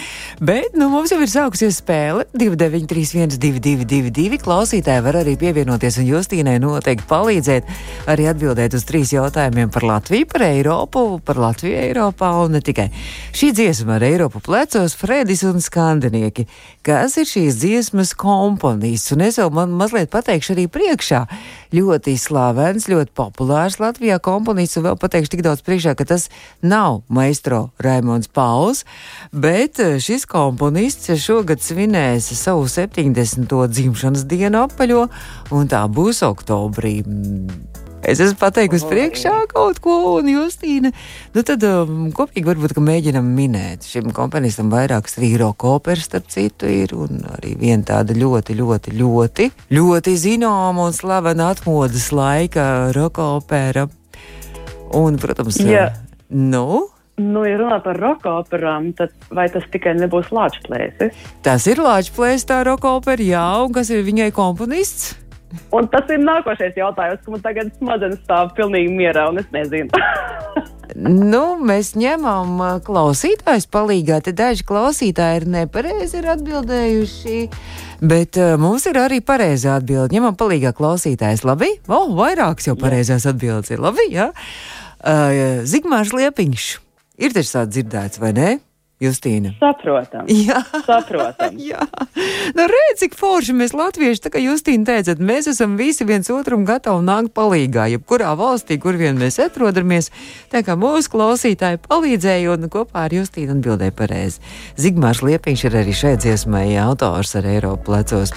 Bet 0.42 0.74
nu, 0.74 0.88
mums 0.90 1.12
jau 1.12 1.20
ir 1.22 1.30
sākusies 1.30 1.76
spēle 1.78 2.24
2931, 2.34 3.36
222. 3.38 4.40
Klausītāji 4.42 5.04
var 5.04 5.20
arī 5.20 5.36
pievienoties 5.38 6.00
un 6.02 6.08
Justīnai 6.08 6.56
noteikti 6.58 7.06
palīdzēt 7.06 7.70
arī 8.10 8.26
atbildēt 8.32 8.74
uz 8.74 8.82
trīs 8.88 9.12
jautājumiem 9.14 9.70
par 9.70 9.86
Latviju, 9.86 10.26
par 10.32 10.42
Eiropu, 10.48 11.04
par 11.22 11.38
Latviju 11.38 11.76
Eiropā 11.84 12.32
un 12.42 12.56
ne 12.56 12.62
tikai. 12.66 12.88
Šī 13.30 13.52
dziesma 13.54 14.00
ar 14.00 14.06
Eiropu 14.08 14.42
plecos 14.42 14.98
Fredis 14.98 15.44
un 15.46 15.62
Skandinieki. 15.62 16.48
Kas 16.82 17.14
ir 17.22 17.30
šīs 17.30 17.60
dziesmas 17.62 18.10
komponists? 18.18 19.14
Un 19.14 19.22
es 19.28 19.38
jau 19.38 19.46
man 19.54 19.78
mazliet 19.78 20.10
pateikšu 20.10 20.56
arī 20.56 20.66
priekšā. 20.66 21.28
Ļoti 21.72 22.16
slavens, 22.18 22.90
ļoti 22.90 23.14
populārs 23.14 23.78
Latvijā 23.78 24.18
komponists, 24.18 24.82
un 24.82 24.90
vēl 24.90 24.98
pateikšu 24.98 25.36
tik 25.36 25.46
daudz 25.46 25.62
priekšā, 25.62 25.94
ka 25.94 26.10
tas 26.10 26.26
nav 26.58 27.04
maestro 27.06 27.68
Raimons 27.78 28.31
Pauls, 28.32 28.84
bet 29.32 29.80
eh, 29.82 29.98
šis 30.02 30.26
komponists 30.30 31.12
šogad 31.22 31.62
svinēs 31.62 32.32
savu 32.38 32.68
70. 32.70 33.52
dzimšanas 33.68 34.26
dienu 34.30 34.64
apaļo, 34.66 35.06
un 35.52 35.70
tā 35.70 35.84
būs 35.92 36.24
oktobrī. 36.26 37.00
Mm, 37.06 37.82
Es 38.02 38.18
esmu 38.18 38.34
pateikusi 38.40 38.88
priekšā 38.90 39.32
kaut 39.52 39.78
ko, 39.82 39.94
un 40.16 40.26
Justīna. 40.26 40.90
Nu, 41.36 41.44
tad 41.46 41.62
um, 41.68 42.08
kopīgi 42.14 42.48
varbūt 42.48 42.74
ka 42.74 42.82
mēģinam 42.82 43.28
minēt. 43.36 43.86
Šim 43.86 44.10
komponistam 44.14 44.72
vairākas 44.74 45.20
arī 45.20 45.36
roka 45.38 45.70
operas, 45.76 46.08
starp 46.10 46.26
citu, 46.32 46.66
ir. 46.66 46.96
Un 46.98 47.22
arī 47.36 47.54
viena 47.60 47.86
tāda 47.92 48.16
ļoti, 48.18 48.56
ļoti, 48.58 48.96
ļoti, 48.98 49.48
ļoti 49.78 50.16
zināma 50.18 50.88
un 50.88 50.96
slavena 50.96 51.52
atmodas 51.54 52.10
laika 52.10 52.66
roka 52.96 53.28
opera. 53.36 53.86
Un, 54.98 55.16
protams, 55.22 55.60
Jā. 55.62 55.86
nu, 56.34 56.88
Nu, 57.20 57.42
ja 57.44 57.58
runā 57.60 57.76
par 57.84 57.98
roka 58.00 58.38
operām, 58.40 58.92
tad 58.96 59.12
vai 59.34 59.44
tas 59.52 59.66
tikai 59.72 59.92
nebūs 59.98 60.30
lāčplēsis? 60.32 61.18
tas 61.44 61.66
ir 61.68 61.82
Latvijas 61.82 62.46
tā 62.48 62.62
roka 62.64 62.94
opera, 62.96 63.20
jā, 63.20 63.44
un 63.66 63.74
kas 63.76 63.92
ir 63.92 64.00
viņai 64.06 64.30
komponists? 64.32 65.12
Un 65.76 65.88
tas 65.92 66.08
ir 66.08 66.22
nākošais 66.24 66.78
jautājums, 66.80 67.20
ka 67.20 67.34
man 67.34 67.42
tagad 67.44 67.72
smadzenes 67.76 68.22
stāv 68.24 68.54
pilnīgi 68.56 68.94
mierā, 68.96 69.28
un 69.28 69.42
es 69.42 69.50
nezinu. 69.52 69.92
Nu, 70.92 71.54
mēs 71.56 71.94
ņemam 71.96 72.58
klausītājus 72.84 73.64
palīgā. 73.72 74.18
Te 74.20 74.34
daži 74.36 74.66
klausītāji 74.68 75.40
ir 75.40 75.46
nepareizi 75.54 76.18
ir 76.20 76.28
atbildējuši, 76.34 77.38
bet 78.04 78.36
uh, 78.36 78.54
mums 78.60 78.84
ir 78.90 79.00
arī 79.00 79.22
pareizā 79.24 79.78
atbilde. 79.80 80.12
Ņemam 80.12 80.36
palīgā 80.36 80.74
klausītājs. 80.76 81.46
Labi? 81.48 81.72
O, 81.88 81.96
oh, 81.96 82.14
vairākas 82.18 82.68
jau 82.68 82.76
pareizās 82.76 83.24
atbildes 83.30 83.72
ir. 83.72 83.80
Labi, 83.80 84.10
jā. 84.12 84.28
Uh, 85.00 85.64
Zigmārs 85.64 86.12
Liepiņš. 86.12 86.72
Ir 87.20 87.34
taču 87.34 87.52
tāds 87.58 87.74
dzirdēts, 87.74 88.20
vai 88.22 88.32
ne? 88.36 88.50
Justīna. 89.02 89.54
Saprotam. 89.58 90.28
Jā. 90.30 90.60
Saprotam. 90.86 91.58
Jā, 91.72 91.82
nu, 92.56 92.66
redz, 92.70 93.00
cik 93.02 93.16
forši 93.18 93.54
mēs 93.56 93.74
latvieši, 93.76 94.22
tā 94.24 94.32
kā 94.34 94.42
Justīna 94.42 94.86
teica, 94.88 95.16
mēs 95.18 95.48
esam 95.50 95.74
visi 95.80 96.06
viens 96.08 96.30
otram 96.32 96.66
gatavi 96.68 97.04
nākt 97.06 97.32
palīgā, 97.36 97.88
jebkurā 97.96 98.32
valstī, 98.38 98.78
kur 98.82 98.98
vien 99.00 99.18
mēs 99.20 99.40
atrodamies. 99.42 100.10
Tā 100.52 100.62
kā 100.66 100.76
mūsu 100.78 101.10
klausītāji 101.12 101.80
palīdzēja 101.86 102.54
un 102.54 102.70
kopā 102.72 103.06
ar 103.08 103.16
Justīnu 103.16 103.56
atbildēja 103.56 103.94
pareizi. 103.96 104.42
Zigmārs 104.80 105.22
Liepiņš 105.26 105.64
ir 105.68 105.78
arī 105.82 105.96
šeit 105.96 106.22
dziesmai 106.24 106.66
autors 106.82 107.34
ar 107.38 107.48
Eiropu 107.48 107.90
plecos. 107.90 108.34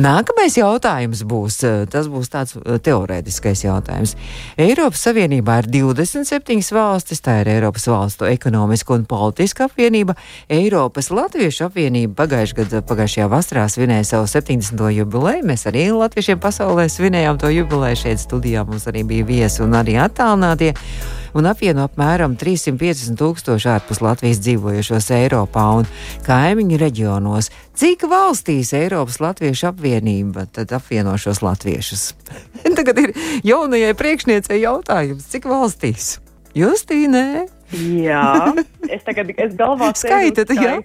Nākamais 0.00 0.56
jautājums 0.58 1.22
būs, 1.26 1.60
eh, 1.66 1.86
tas 1.90 2.08
būs 2.10 2.30
tāds 2.32 2.56
eh, 2.56 2.78
teorētiskais 2.78 3.64
jautājums. 3.64 4.16
Eiropas 4.58 5.06
Savienībā 5.06 5.60
ir 5.62 5.70
27 5.70 6.72
valstis, 6.74 7.22
tā 7.22 7.40
ir 7.42 7.52
Eiropas 7.56 7.86
valstu 7.90 8.28
ekonomiska 8.30 8.94
un 8.94 9.06
politiska 9.06 9.68
apvienība. 10.00 10.14
Eiropas 10.48 11.10
Latviešu 11.10 11.66
apvienība 11.68 12.14
pagājušajā 12.24 12.56
gadā, 12.56 12.80
pagājušajā 12.82 13.28
vasarā 13.28 13.68
svinēja 13.68 14.04
savu 14.04 14.26
70. 14.26 14.90
jubileju. 14.94 15.44
Mēs 15.44 15.66
arī 15.66 15.90
Latviešiem 15.92 16.40
pasaulē 16.40 16.88
svinējām 16.88 17.38
to 17.38 17.50
jubileju. 17.50 17.96
Šeit 17.96 18.20
studijā 18.20 18.64
mums 18.66 18.86
arī 18.86 19.04
bija 19.04 19.24
viesi 19.24 19.62
un 19.62 19.74
arī 19.74 19.98
attālinātie. 20.00 20.74
Un 21.34 21.46
apvieno 21.46 21.84
apmēram 21.86 22.34
350 22.36 23.14
tūkstoši 23.20 23.68
ārpus 23.70 24.00
Latvijas 24.02 24.40
dzīvojušos 24.42 25.10
Eiropā 25.14 25.66
un 25.78 25.86
kaimiņu 26.26 26.80
reģionos. 26.80 27.52
Cik 27.78 28.08
valstīs 28.10 28.72
Eiropas 28.74 29.20
Latviešu 29.22 29.68
apvienība 29.70 30.48
tad 30.50 30.72
apvieno 30.74 31.14
šos 31.18 31.42
latviešus? 31.46 32.14
Tagad 32.78 32.98
ir 32.98 33.14
jaunajai 33.46 33.94
priekšniecei 33.94 34.58
jautājums, 34.64 35.30
cik 35.30 35.46
valstīs? 35.46 36.16
Justīnē, 36.50 37.46
Jā, 37.70 38.50
es 38.94 39.04
tagad 39.06 39.30
es 39.36 39.54
galvā 39.58 39.92
skaitu, 39.94 40.42
jā. 40.58 40.80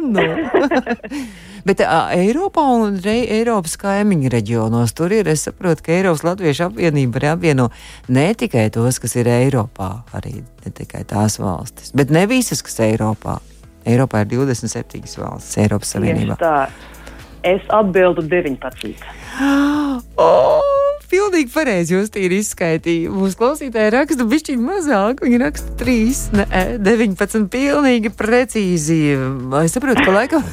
no. 0.00 0.24
Bet 1.68 1.78
uh, 1.84 2.08
Eiropā 2.16 2.64
un 2.74 2.96
re, 3.04 3.18
Eiropas 3.36 3.76
kaimiņu 3.78 4.32
reģionos 4.32 4.96
tur 4.98 5.12
ir, 5.14 5.28
es 5.30 5.44
saprotu, 5.46 5.84
ka 5.86 5.94
Eiropas 5.94 6.24
Latviešu 6.26 6.66
apvienība 6.70 7.20
arī 7.20 7.30
apvieno 7.34 7.68
ne 8.10 8.26
tikai 8.38 8.66
tos, 8.74 8.98
kas 9.02 9.14
ir 9.20 9.30
Eiropā, 9.30 9.92
arī 10.16 10.40
ne 10.40 10.74
tikai 10.74 11.04
tās 11.08 11.38
valstis, 11.42 11.92
bet 11.94 12.10
ne 12.14 12.24
visas, 12.30 12.64
kas 12.64 12.80
ir 12.80 12.96
Eiropā. 12.96 13.38
Eiropā 13.86 14.24
ir 14.24 14.32
27 14.34 15.04
valstis 15.22 15.58
Eiropas 15.62 15.94
Savienībā. 15.94 16.38
Es 17.46 17.62
atbildu 17.74 18.26
19. 18.26 18.96
Oh! 20.16 20.81
Pilnīgi 21.12 21.52
pareizi 21.52 21.96
jūs 21.96 22.12
tīri 22.14 22.40
izskaitīja. 22.42 23.12
Mūsu 23.12 23.38
klausītāji 23.40 23.92
raksta 23.94 24.28
bišķiņu 24.28 24.64
mazāk, 24.68 25.24
viņi 25.26 25.42
raksta 25.42 25.76
3, 25.82 26.22
ne, 26.38 26.46
19, 26.80 27.44
pilnīgi 27.52 28.14
precīzi. 28.16 29.02
Es 29.62 29.76
saprotu, 29.76 30.06
ka 30.06 30.16
laikam. 30.16 30.48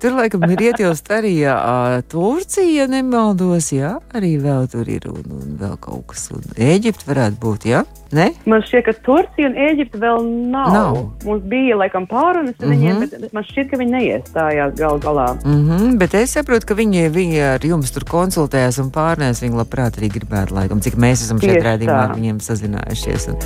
Tur 0.00 0.16
laikam 0.18 0.44
ir 0.50 0.64
ietilst 0.70 1.08
arī 1.14 1.34
uh, 1.48 1.98
Turcija, 2.12 2.86
nemaldos, 2.90 3.72
jā, 3.72 3.96
arī 4.16 4.36
vēl 4.42 4.68
tur 4.72 4.88
ir 4.88 5.08
un, 5.10 5.22
un 5.38 5.54
vēl 5.60 5.76
kaut 5.80 6.10
kas. 6.12 6.28
Un 6.34 6.44
Ēģipte 6.56 7.08
varētu 7.08 7.40
būt, 7.42 7.68
jā? 7.70 7.84
Ne? 8.14 8.28
Man 8.46 8.62
šķiet, 8.62 8.84
ka 8.86 8.92
Turcija 9.02 9.48
un 9.48 9.56
Ēģipte 9.58 9.98
vēl 9.98 10.26
nav. 10.52 10.68
nav. 10.70 10.98
Mums 11.26 11.46
bija 11.50 11.78
laikam 11.80 12.06
pārunas 12.06 12.54
ar 12.60 12.68
mm 12.68 12.72
-hmm. 12.72 12.76
viņiem, 12.76 13.00
bet 13.22 13.32
man 13.34 13.46
šķiet, 13.48 13.70
ka 13.70 13.80
viņi 13.80 13.94
neiestājās 13.96 14.76
gal 14.78 15.00
galā. 15.02 15.26
Mm 15.44 15.64
-hmm, 15.66 15.96
bet 15.98 16.14
es 16.14 16.36
saprotu, 16.36 16.66
ka 16.66 16.74
viņi, 16.74 17.08
viņi 17.10 17.42
ar 17.54 17.66
jums 17.66 17.90
tur 17.90 18.04
konsultējās 18.04 18.78
un 18.78 18.92
pārnēs. 18.94 19.42
Viņi 19.42 19.58
labprāt 19.58 19.98
arī 19.98 20.08
gribētu, 20.12 20.54
laikam, 20.54 20.80
cik 20.80 20.94
mēs 20.94 21.26
esam 21.26 21.40
šeit 21.40 21.62
redzējumā 21.62 22.02
ar 22.02 22.14
viņiem 22.14 22.38
sazinājušies. 22.40 23.28
Un, 23.28 23.36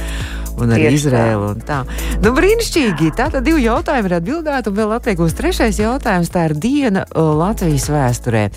un 0.60 0.72
arī 0.76 0.92
Izraēlu. 0.92 1.54
Nu, 2.22 2.32
brīnišķīgi! 2.36 3.14
Tātad 3.16 3.44
divi 3.44 3.64
jautājumi 3.64 4.06
ir 4.06 4.16
atbildēti, 4.20 4.68
un 4.68 4.76
vēl 4.76 4.92
atliek 4.92 5.18
uz 5.20 5.34
trešais 5.34 5.78
jautājums 5.80 6.30
tā 6.30 6.39
ir 6.48 6.54
diena 6.56 7.04
Latvijas 7.14 7.88
vēsturē. 7.92 8.48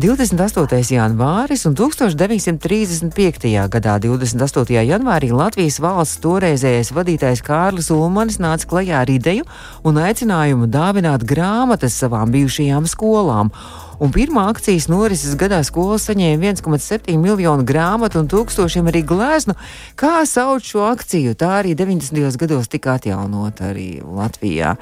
28. 0.00 0.80
janvāris 0.92 1.64
un 1.68 1.76
1935. 1.76 3.52
gadā 3.72 3.96
28. 4.02 4.76
janvārī 4.86 5.32
Latvijas 5.32 5.80
valsts 5.80 6.20
toreizējais 6.24 6.92
vadītājs 6.96 7.44
Kārlis 7.46 7.90
Ulmanis 7.94 8.40
nāca 8.42 8.68
klajā 8.68 9.00
ar 9.04 9.10
ideju 9.12 9.48
un 9.84 9.98
aicinājumu 10.02 10.68
dāvināt 10.68 11.24
grāmatas 11.24 11.96
savām 11.96 12.32
bijušajām 12.34 12.88
skolām 12.90 13.52
un 13.98 14.12
pirmā 14.12 14.46
akcijas 14.50 14.88
norises 14.92 15.36
gadā 15.40 15.62
skola 15.64 15.96
saņēma 16.00 16.52
1,7 16.52 17.16
miljonu 17.20 17.64
grāmatu 17.66 18.20
un 18.20 18.30
tūkstošiem 18.30 18.90
arī 18.90 19.02
gleznu. 19.06 19.56
Kā 19.96 20.20
sauc 20.28 20.66
šo 20.66 20.84
akciju? 20.90 21.36
Tā 21.38 21.56
arī 21.62 21.76
90. 21.78 22.36
gados 22.40 22.68
tika 22.72 22.96
atjaunota 23.00 23.70
arī 23.72 24.02
Latvijā. 24.04 24.76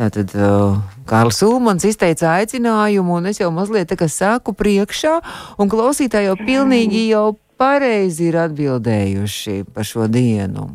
Tātad 0.00 0.32
uh, 0.32 0.78
Kārlis 1.04 1.42
Ulmans 1.44 1.84
izteica 1.84 2.38
aicinājumu, 2.38 3.18
un 3.18 3.28
es 3.28 3.40
jau 3.42 3.50
mazliet 3.52 3.90
tā 3.90 3.98
kā 4.00 4.06
saku 4.08 4.54
priekšā, 4.56 5.18
un 5.60 5.68
klausītāji 5.68 6.30
jau 6.30 6.36
pilnīgi 6.40 7.02
jau 7.10 7.26
pareizi 7.60 8.30
ir 8.30 8.38
atbildējuši 8.46 9.58
par 9.74 9.84
šo 9.84 10.08
dienu. 10.08 10.70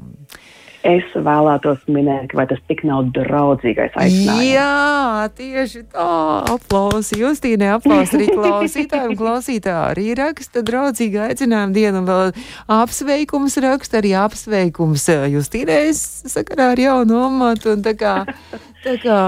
Es 0.85 1.05
vēlētos 1.17 1.87
minēt, 1.89 2.35
vai 2.37 2.43
tas 2.45 2.59
tik 2.69 2.83
nav 2.85 3.07
draudzīgais 3.15 3.95
aicinājums. 3.97 4.51
Jā, 4.51 5.29
tieši 5.33 5.81
tā. 5.89 6.09
Aplausi 6.53 7.17
Justīnai, 7.17 7.71
aplausi 7.73 8.19
arī 8.19 8.27
klausītājiem. 8.29 9.15
Klausītāji 9.17 9.79
arī 9.95 10.05
raksta 10.19 10.61
draudzīgu 10.67 11.23
aicinājumu 11.25 11.73
dienu 11.73 12.03
un 12.03 12.09
vēl 12.11 12.31
apsveikums 12.77 13.57
raksta 13.65 13.97
arī 14.03 14.13
apsveikums 14.21 15.09
Justīnai 15.33 15.81
sakarā 15.97 16.75
ar 16.75 16.85
jaunu 16.85 17.17
omatu. 17.31 17.73
Un 17.73 17.85
tā 17.85 17.97
kā, 17.97 18.19
tā 18.85 18.97
kā 19.01 19.19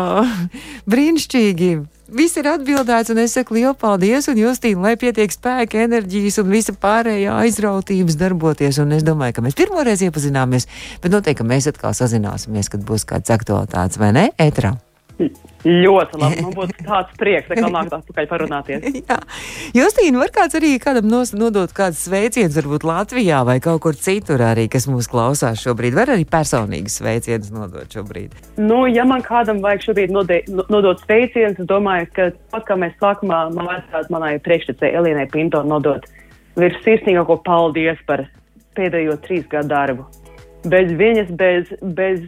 brīnišķīgi 0.93 1.73
viss 2.07 2.39
ir 2.39 2.49
atbildēts, 2.51 3.11
un 3.13 3.21
es 3.23 3.35
saku 3.37 3.57
lielu 3.57 3.73
paldies, 3.77 4.29
un 4.31 4.39
Justīna, 4.39 4.87
lai 4.87 4.95
pietiek 4.99 5.33
spēka, 5.33 5.83
enerģijas 5.87 6.39
un 6.43 6.51
visa 6.53 6.75
pārējā 6.75 7.37
aizrautības 7.43 8.19
darboties. 8.19 8.81
Un 8.83 8.97
es 8.97 9.05
domāju, 9.07 9.37
ka 9.37 9.45
mēs 9.45 9.59
pirmoreiz 9.59 10.03
iepazināmies, 10.07 10.69
bet 11.03 11.13
noteikti, 11.13 11.47
mēs 11.47 11.69
atkal 11.71 11.95
sazināsimies, 11.97 12.71
kad 12.73 12.83
būs 12.87 13.07
kāds 13.07 13.33
aktualitāts, 13.33 13.99
vai 14.01 14.13
ne? 14.15 14.29
Etrā. 14.41 14.77
Ļoti 15.67 16.19
labi. 16.21 16.41
Man 16.45 16.53
būtu 16.55 16.83
tāds 16.85 17.15
prieks, 17.19 17.49
ka 17.49 17.69
nākt 17.73 17.93
atpakaļ 17.97 18.27
parunāties. 18.29 18.85
Justīna, 19.77 20.21
var 20.21 20.33
kāds 20.35 20.57
arī 20.59 20.75
kādam 20.81 21.09
nodot 21.09 21.73
kāds 21.75 22.03
sveiciens, 22.07 22.55
varbūt 22.59 22.85
Latvijā 22.87 23.41
vai 23.47 23.57
kaut 23.63 23.81
kur 23.83 23.97
citur 23.97 24.43
arī, 24.45 24.67
kas 24.71 24.87
mūs 24.89 25.09
klausās 25.11 25.63
šobrīd, 25.65 25.97
var 25.97 26.13
arī 26.15 26.27
personīgas 26.29 26.99
sveicienus 27.01 27.51
nodot 27.55 27.97
šobrīd? 27.97 28.37
Nu, 28.61 28.85
ja 28.91 29.07
man 29.09 29.25
kādam 29.25 29.63
vajag 29.65 29.89
šobrīd 29.89 30.13
node, 30.13 30.43
nodot 30.69 31.01
sveicienus, 31.03 31.59
es 31.59 31.69
domāju, 31.69 32.11
ka 32.15 32.29
pat 32.53 32.69
kā 32.69 32.79
mēs 32.79 32.95
sākumā, 33.01 33.47
man 33.57 33.71
vajadzētu 33.73 34.13
manai 34.13 34.37
priekštecei 34.45 34.93
Elienai 34.95 35.27
Pinto 35.33 35.63
nodot 35.67 36.05
virs 36.57 36.77
sirsnīgāko 36.85 37.39
paldies 37.45 37.99
par 38.09 38.25
pēdējo 38.77 39.17
trīs 39.25 39.45
gadu 39.51 39.73
darbu. 39.73 40.07
Bez 40.67 40.91
viņas, 40.99 41.29
bez, 41.39 41.69
bez 41.97 42.23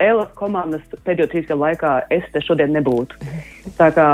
Elas 0.00 0.30
komandas 0.38 0.84
pēdējo 1.04 1.28
trīs 1.28 1.48
gadu 1.48 1.60
laikā 1.60 1.96
es 2.14 2.24
te 2.32 2.40
šodien 2.44 2.72
nebūtu. 2.72 3.18
Tā 3.76 3.90
kā 3.92 4.06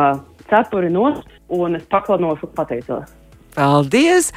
cepuri 0.51 0.90
nost 0.90 1.29
un 1.53 1.79
es 1.79 1.87
paklanos 1.90 2.42
un 2.42 2.53
pateicos. 2.57 3.12
Paldies! 3.57 4.33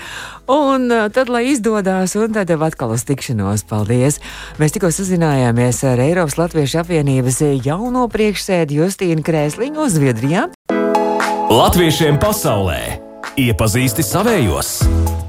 Un 0.48 0.88
uh, 0.94 1.10
tad, 1.12 1.28
lai 1.28 1.50
izdodas, 1.52 2.14
un 2.16 2.38
tad 2.38 2.54
jau 2.54 2.60
atkal 2.64 2.94
uz 2.96 3.04
tikšanos, 3.10 3.66
paldies! 3.68 4.22
Mēs 4.62 4.78
tikko 4.78 4.94
sazinājāmies 4.96 5.82
ar 5.90 6.00
Eiropas 6.06 6.38
Latviešu 6.40 6.80
apvienības 6.86 7.42
jauno 7.66 8.06
priekšsēdi 8.14 8.80
Justīnu 8.80 9.26
Krēsliņu 9.28 9.84
uz 9.84 9.98
Zviedrijā. 10.00 10.48
Latviešiem 11.52 12.22
pasaulē 12.22 12.80
iepazīsti 13.36 14.06
savējos! 14.06 14.78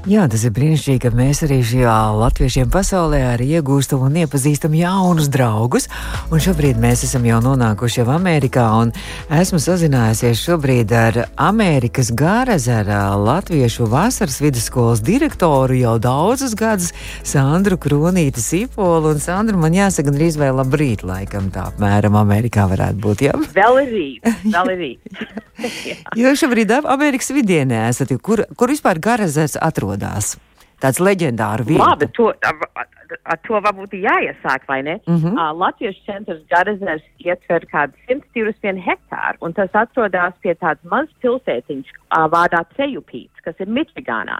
Jā, 0.09 0.23
tas 0.25 0.41
ir 0.47 0.53
brīnišķīgi, 0.55 0.97
ka 1.03 1.09
mēs 1.13 1.43
arī 1.45 1.59
šajā 1.61 1.95
latviešiem 2.17 2.71
pasaulē 2.73 3.19
arī 3.35 3.51
iegūstam 3.59 4.01
un 4.07 4.15
iepazīstam 4.23 4.73
jaunus 4.73 5.27
draugus. 5.29 5.85
Un 6.33 6.41
šobrīd 6.41 6.79
mēs 6.81 7.03
esam 7.05 7.27
jau 7.29 7.37
nonākuši 7.45 7.99
jau 7.99 8.07
Amerikā, 8.15 8.63
un 8.81 8.89
esmu 9.37 9.59
sazinājusies 9.61 10.41
šobrīd 10.41 10.95
ar 10.97 11.19
Amerikas 11.37 12.09
Gārezera 12.17 13.03
Latviešu 13.13 13.85
vasaras 13.91 14.39
vidusskolas 14.41 15.05
direktoru 15.05 15.77
jau 15.77 15.93
daudzus 16.01 16.57
gadus, 16.57 16.89
Sandru 17.21 17.77
Kronīti 17.77 18.41
Sipolu. 18.41 19.13
Un 19.13 19.21
Sandru 19.21 19.61
man 19.61 19.77
jāsaka, 19.77 20.15
drīz 20.17 20.41
vai 20.41 20.49
labrīt, 20.49 21.05
laikam 21.05 21.53
tā 21.53 21.69
apmēram 21.69 22.17
Amerikā 22.23 22.65
varētu 22.73 23.05
būt. 23.05 23.25
Jā, 23.29 23.37
vēl 23.53 23.83
ir 23.85 23.95
rīt, 23.99 24.35
vēl 24.49 24.73
ir 24.73 24.85
rīt. 24.87 25.41
Jūs 26.19 26.41
šobrīd 26.41 26.71
Amerikas 26.79 27.31
vidienē 27.33 27.85
esat, 27.89 28.13
kur, 28.23 28.43
kur 28.57 28.71
vispār 28.71 28.99
Gārezers 29.03 29.57
atrodas? 29.61 29.90
Atrodas? 29.91 30.37
Tāds 30.81 30.97
leģendārs 30.97 31.67
vietas. 31.67 31.85
Labi, 31.85 32.07
to, 32.17 32.31
ar 33.29 33.39
to 33.45 33.59
varbūt 33.61 33.93
jāiesāk, 33.93 34.65
vai 34.67 34.81
ne? 34.81 34.99
Mm 35.05 35.17
-hmm. 35.17 35.35
uh, 35.37 35.51
Latvijas 35.53 35.99
centrs 36.05 36.41
Garazers 36.49 37.03
ietver 37.19 37.65
kādu 37.73 37.93
121 38.09 38.81
hektāru, 38.81 39.37
un 39.41 39.53
tas 39.53 39.69
atrodas 39.73 40.33
pie 40.41 40.55
tādas 40.55 40.83
mazas 40.83 41.13
pilsētiņas 41.21 41.91
uh, 41.93 42.25
vārdā 42.33 42.63
Trejupīts, 42.73 43.43
kas 43.43 43.55
ir 43.59 43.67
Mičigānā. 43.67 44.39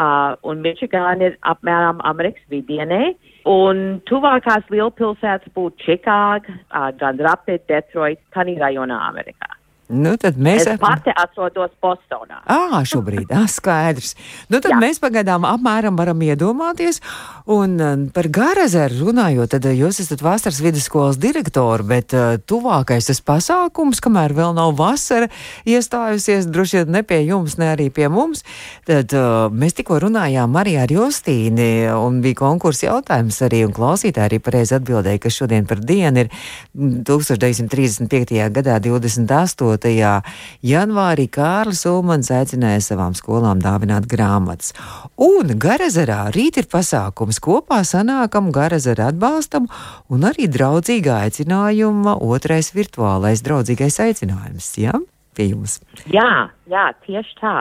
Uh, 0.00 0.36
un 0.42 0.60
Mičigāna 0.60 1.22
ir 1.22 1.38
apmēram 1.40 2.00
Amerikas 2.04 2.44
vidienē, 2.50 3.14
un 3.44 4.00
tuvākās 4.08 4.64
lielpilsētas 4.70 5.52
būtu 5.54 5.76
Čikāga, 5.84 6.48
uh, 6.48 6.90
Grand 6.98 7.20
Rapids, 7.20 7.66
Detroit, 7.66 8.18
Tanī 8.34 8.58
rajonā 8.58 8.98
Amerikā. 9.08 9.61
Nu, 9.90 10.14
tad 10.16 10.38
mēs 10.40 10.62
es 10.70 10.78
pati 10.80 11.10
atrodos 11.10 11.72
Bostonā. 11.82 12.38
Ah, 12.48 12.78
šobrīd, 12.86 13.26
ah, 13.34 13.48
skaidrs. 13.50 14.14
Nu, 14.48 14.60
tad 14.62 14.76
Jā. 14.76 14.78
mēs 14.80 15.00
pagaidām 15.02 15.44
apmēram 15.44 15.98
varam 15.98 16.22
iedomāties. 16.24 17.02
Un 17.50 17.74
par 18.14 18.28
Garazeru 18.32 19.08
runājot, 19.08 19.50
tad 19.52 19.66
jūs 19.66 19.98
esat 20.04 20.22
vasaras 20.24 20.62
vidusskolas 20.62 21.18
direktori, 21.20 21.84
bet 21.84 22.14
uh, 22.16 22.38
tuvākais 22.38 23.10
tas 23.10 23.20
pasākums, 23.26 24.00
kamēr 24.04 24.32
vēl 24.38 24.54
nav 24.56 24.76
vasara 24.78 25.28
iestājusies, 25.68 26.46
droši 26.48 26.80
vien 26.80 26.94
ne 26.96 27.02
pie 27.02 27.18
jums, 27.26 27.58
ne 27.60 27.72
arī 27.74 27.90
pie 27.92 28.08
mums, 28.12 28.46
tad 28.88 29.12
uh, 29.18 29.50
mēs 29.50 29.76
tikko 29.76 29.98
runājām 30.06 30.56
arī 30.62 30.78
ar 30.80 30.94
Justīni, 30.94 31.90
un 31.92 32.22
bija 32.24 32.38
konkursa 32.44 32.88
jautājums 32.92 33.42
arī, 33.44 33.64
un 33.66 33.74
klausītāji 33.76 34.30
arī 34.30 34.40
pareizi 34.40 34.78
atbildēja, 34.78 35.24
ka 35.26 35.34
šodien 35.34 35.68
par 35.68 35.82
dienu 35.82 36.24
ir 36.24 36.32
1935. 36.78 38.38
gadā 38.54 38.78
28. 38.80 39.71
8. 39.72 40.22
janvārī 40.66 41.26
Kārlis 41.32 41.84
Ulmans 41.90 42.30
aicināja 42.34 42.82
savām 42.84 43.16
skolām 43.18 43.62
dāvināt 43.64 44.08
grāmatas. 44.10 44.72
Un 45.16 45.54
Garazarā 45.62 46.26
rīt 46.36 46.60
ir 46.62 46.68
pasākums 46.72 47.40
kopā 47.42 47.82
sanākam 47.88 48.52
Garazara 48.54 49.10
atbalstam 49.12 49.68
un 50.12 50.28
arī 50.28 50.48
draudzīgā 50.52 51.22
aicinājuma 51.26 52.18
otrais 52.22 52.72
virtuālais 52.76 53.44
draudzīgais 53.46 54.00
aicinājums. 54.06 54.72
Ja? 54.80 54.98
Pie 55.36 55.52
jums. 55.52 55.80
Jā, 56.12 56.50
jā, 56.68 56.90
tieši 57.06 57.38
tā. 57.40 57.56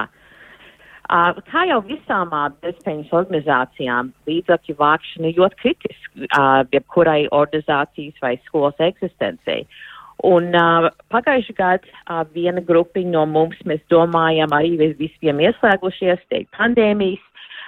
Uh, 1.12 1.36
kā 1.52 1.65
jau 1.67 1.82
visām 1.84 2.30
uh, 2.32 2.45
bezpējas 2.63 3.10
organizācijām, 3.19 4.13
līdzakļu 4.30 4.76
vākšana 4.80 5.32
ļoti 5.36 5.58
kritiski 5.60 6.28
uh, 6.30 6.62
jebkurai 6.71 7.26
organizācijas 7.36 8.21
vai 8.24 8.38
skolas 8.45 8.80
eksistencei. 8.80 9.65
Un 10.28 10.54
uh, 10.54 10.92
pagājušajā 11.10 11.58
gadā 11.58 11.92
uh, 12.06 12.22
viena 12.36 12.62
grupiņa 12.62 13.14
no 13.16 13.26
mums, 13.26 13.58
mēs 13.66 13.82
domājam, 13.90 14.54
arī 14.54 14.92
visiem 15.00 15.42
ieslēgušies, 15.42 16.22
teikt, 16.30 16.52
pandēmijas, 16.58 17.24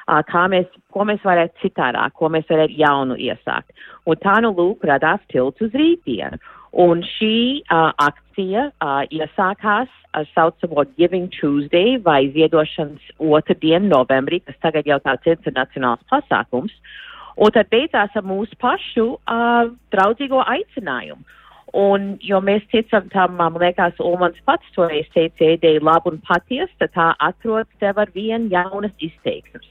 uh, 0.06 0.20
kā 0.30 0.46
mēs, 0.54 0.68
ko 0.94 1.08
mēs 1.10 1.24
varētu 1.26 1.64
citādāk, 1.64 2.14
ko 2.20 2.30
mēs 2.30 2.46
varētu 2.50 2.78
jaunu 2.78 3.18
iesākt. 3.18 3.74
Un 4.06 4.22
tā 4.22 4.38
nu 4.46 4.54
lūk 4.54 4.86
radās 4.86 5.24
tilts 5.34 5.66
uz 5.66 5.74
rītdienu. 5.74 6.38
Un 6.84 7.04
šī 7.06 7.36
uh, 7.62 7.92
akcija 8.02 8.70
uh, 8.70 9.04
iesākās 9.14 9.90
ar 10.14 10.30
saucamo 10.34 10.86
Giving 10.98 11.30
Tuesday 11.34 11.98
vai 12.02 12.32
ziedošanas 12.34 13.14
otrdienu 13.18 13.90
novembrī, 13.92 14.42
kas 14.46 14.58
tagad 14.62 14.90
jau 14.90 15.00
tāds 15.02 15.30
internacionāls 15.30 16.02
pasākums. 16.10 16.74
Un 17.38 17.54
tad 17.54 17.70
beidzās 17.74 18.14
ar 18.14 18.26
mūsu 18.26 18.58
pašu 18.62 19.16
uh, 19.18 19.70
draudzīgo 19.94 20.42
aicinājumu. 20.46 21.26
Un, 21.74 22.12
jo 22.22 22.38
mēs 22.46 22.66
ticam 22.70 23.08
tam, 23.10 23.34
man 23.40 23.56
liekas, 23.58 23.98
Ulmans 23.98 24.38
pats 24.46 24.68
toreiz 24.76 25.08
teica, 25.16 25.48
ideja 25.56 25.82
labu 25.82 26.12
un 26.14 26.20
patiesu, 26.28 26.70
tad 26.78 26.94
tā 26.94 27.08
atrod 27.18 27.66
sev 27.82 27.98
ar 27.98 28.12
vien 28.14 28.46
jaunas 28.52 28.94
izteiksmes. 29.02 29.66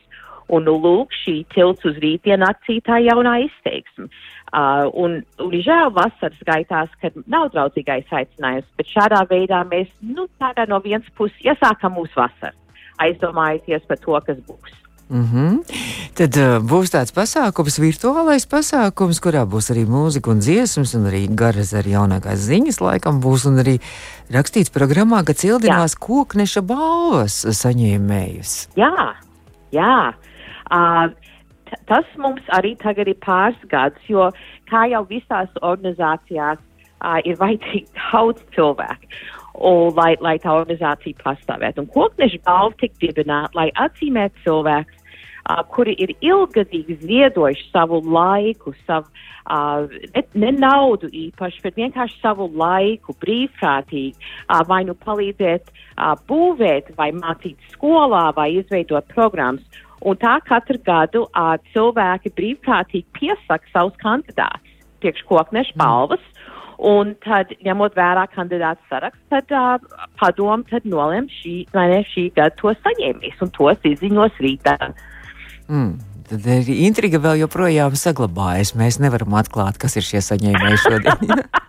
Un, 0.51 0.67
nu, 0.67 0.75
lūk, 0.83 1.15
šī 1.23 1.37
tilts 1.55 1.87
uz 1.87 2.01
rītdienu 2.03 2.45
akcija 2.49 2.83
tā 2.89 2.99
jaunā 3.05 3.37
izteiksme. 3.47 4.09
Uh, 4.53 4.91
un, 4.99 5.15
un 5.41 5.55
žēl 5.65 5.95
vasaras 5.95 6.43
gaitās, 6.45 6.91
kad 7.01 7.15
nav 7.31 7.53
draudzīgais 7.55 8.11
aicinājums, 8.11 8.67
bet 8.77 8.91
šādā 8.91 9.23
veidā 9.31 9.63
mēs, 9.71 9.89
nu, 10.03 10.27
tādā 10.43 10.67
no 10.69 10.83
vienas 10.85 11.07
puses 11.17 11.39
iesākam 11.47 11.95
mūsu 11.97 12.19
vasaru, 12.19 12.59
aizdomājoties 13.07 13.87
par 13.87 14.03
to, 14.03 14.19
kas 14.27 14.43
būs. 14.51 14.75
Mm 15.13 15.27
-hmm. 15.33 15.57
Tad 16.17 16.37
uh, 16.37 16.57
būs 16.65 16.89
tāds 16.95 17.13
pasākums, 17.13 17.77
virtuālais 17.79 18.47
pasākums, 18.49 19.21
kurā 19.21 19.45
būs 19.45 19.69
arī 19.73 19.85
mūzika 19.85 20.31
un 20.31 20.39
dziesmas, 20.41 20.95
un 20.95 21.05
arī 21.11 21.29
garas 21.29 21.75
ar 21.75 21.85
jaunākās 21.85 22.41
ziņas, 22.49 22.81
laikam 22.81 23.21
būs, 23.21 23.45
un 23.49 23.61
arī 23.61 23.77
rakstīts 24.33 24.73
programmā, 24.73 25.21
ka 25.25 25.33
cildinās 25.33 25.93
Jā. 25.93 26.01
kokneša 26.01 26.63
balvas 26.63 27.45
saņēmējus. 27.63 28.53
Jā, 28.77 29.15
jā. 29.71 30.15
Uh, 30.73 31.13
tas 31.87 32.07
mums 32.17 32.43
arī 32.49 32.73
tagad 32.77 33.09
ir 33.09 33.19
pāris 33.21 33.63
gadus, 33.69 34.09
jo 34.09 34.31
kā 34.71 34.89
jau 34.89 35.05
visās 35.05 35.49
organizācijās 35.61 36.59
uh, 36.59 37.21
ir 37.25 37.37
vajadzīgi 37.37 37.87
daudz 38.01 38.41
cilvēku. 38.57 39.07
Un, 39.53 39.93
lai, 39.93 40.17
lai 40.25 40.39
tā 40.41 40.49
organizācija 40.57 41.21
pastāvētu. 41.21 41.85
Un 41.85 41.89
kokneša 41.93 42.39
balva 42.47 42.73
tika 42.81 42.97
dibināta, 43.03 43.53
lai 43.55 43.69
atzīmētu 43.77 44.47
cilvēkus, 44.47 45.02
uh, 45.43 45.63
kuri 45.75 45.95
ir 45.99 46.15
ilgadīgi 46.21 46.99
ziedojuši 47.03 47.69
savu 47.73 48.01
laiku, 48.07 48.75
savu, 48.87 49.09
uh, 49.47 49.87
ne, 50.15 50.25
ne 50.35 50.53
naudu 50.57 51.11
īpaši, 51.11 51.63
bet 51.65 51.79
vienkārši 51.81 52.21
savu 52.23 52.49
laiku 52.57 53.17
brīvprātīgi, 53.23 54.17
uh, 54.19 54.61
vai 54.69 54.83
nu 54.89 54.97
palīdzēt 55.07 55.73
uh, 55.73 56.13
būvēt, 56.29 56.93
vai 56.99 57.13
mācīt 57.17 57.73
skolā, 57.75 58.29
vai 58.37 58.53
izveidot 58.59 59.09
programmas. 59.15 59.83
Un 60.03 60.19
tā 60.19 60.39
katru 60.43 60.81
gadu 60.83 61.27
uh, 61.29 61.55
cilvēki 61.73 62.35
brīvprātīgi 62.35 63.07
piesaka 63.19 63.71
savus 63.71 63.99
kandidātus 64.03 64.73
priekš 65.03 65.27
kokneša 65.29 65.75
mm. 65.75 65.79
balvas. 65.83 66.25
Un 66.83 67.13
tad, 67.23 67.53
ņemot 67.63 67.95
vērā 67.95 68.25
kandidātu 68.33 68.83
sarakstu, 68.91 69.23
tad 69.31 69.53
uh, 69.55 70.07
padomu 70.19 70.67
tad 70.67 70.87
nolem 70.89 71.29
šī, 71.31 71.55
ne, 71.77 72.01
šī 72.11 72.25
gada 72.35 72.57
to 72.59 72.73
saņēmīs 72.75 73.45
un 73.45 73.53
tos 73.55 73.87
izziņos 73.87 74.41
rītā. 74.43 74.75
Mm. 75.73 75.93
Tad 76.29 76.47
intriga 76.73 77.21
vēl 77.21 77.43
joprojām 77.43 77.97
saglabājas. 77.99 78.75
Mēs 78.79 79.01
nevaram 79.03 79.35
atklāt, 79.41 79.81
kas 79.81 79.99
ir 80.01 80.07
šie 80.07 80.23
saņēmēji 80.25 80.81
šodien. 80.85 81.45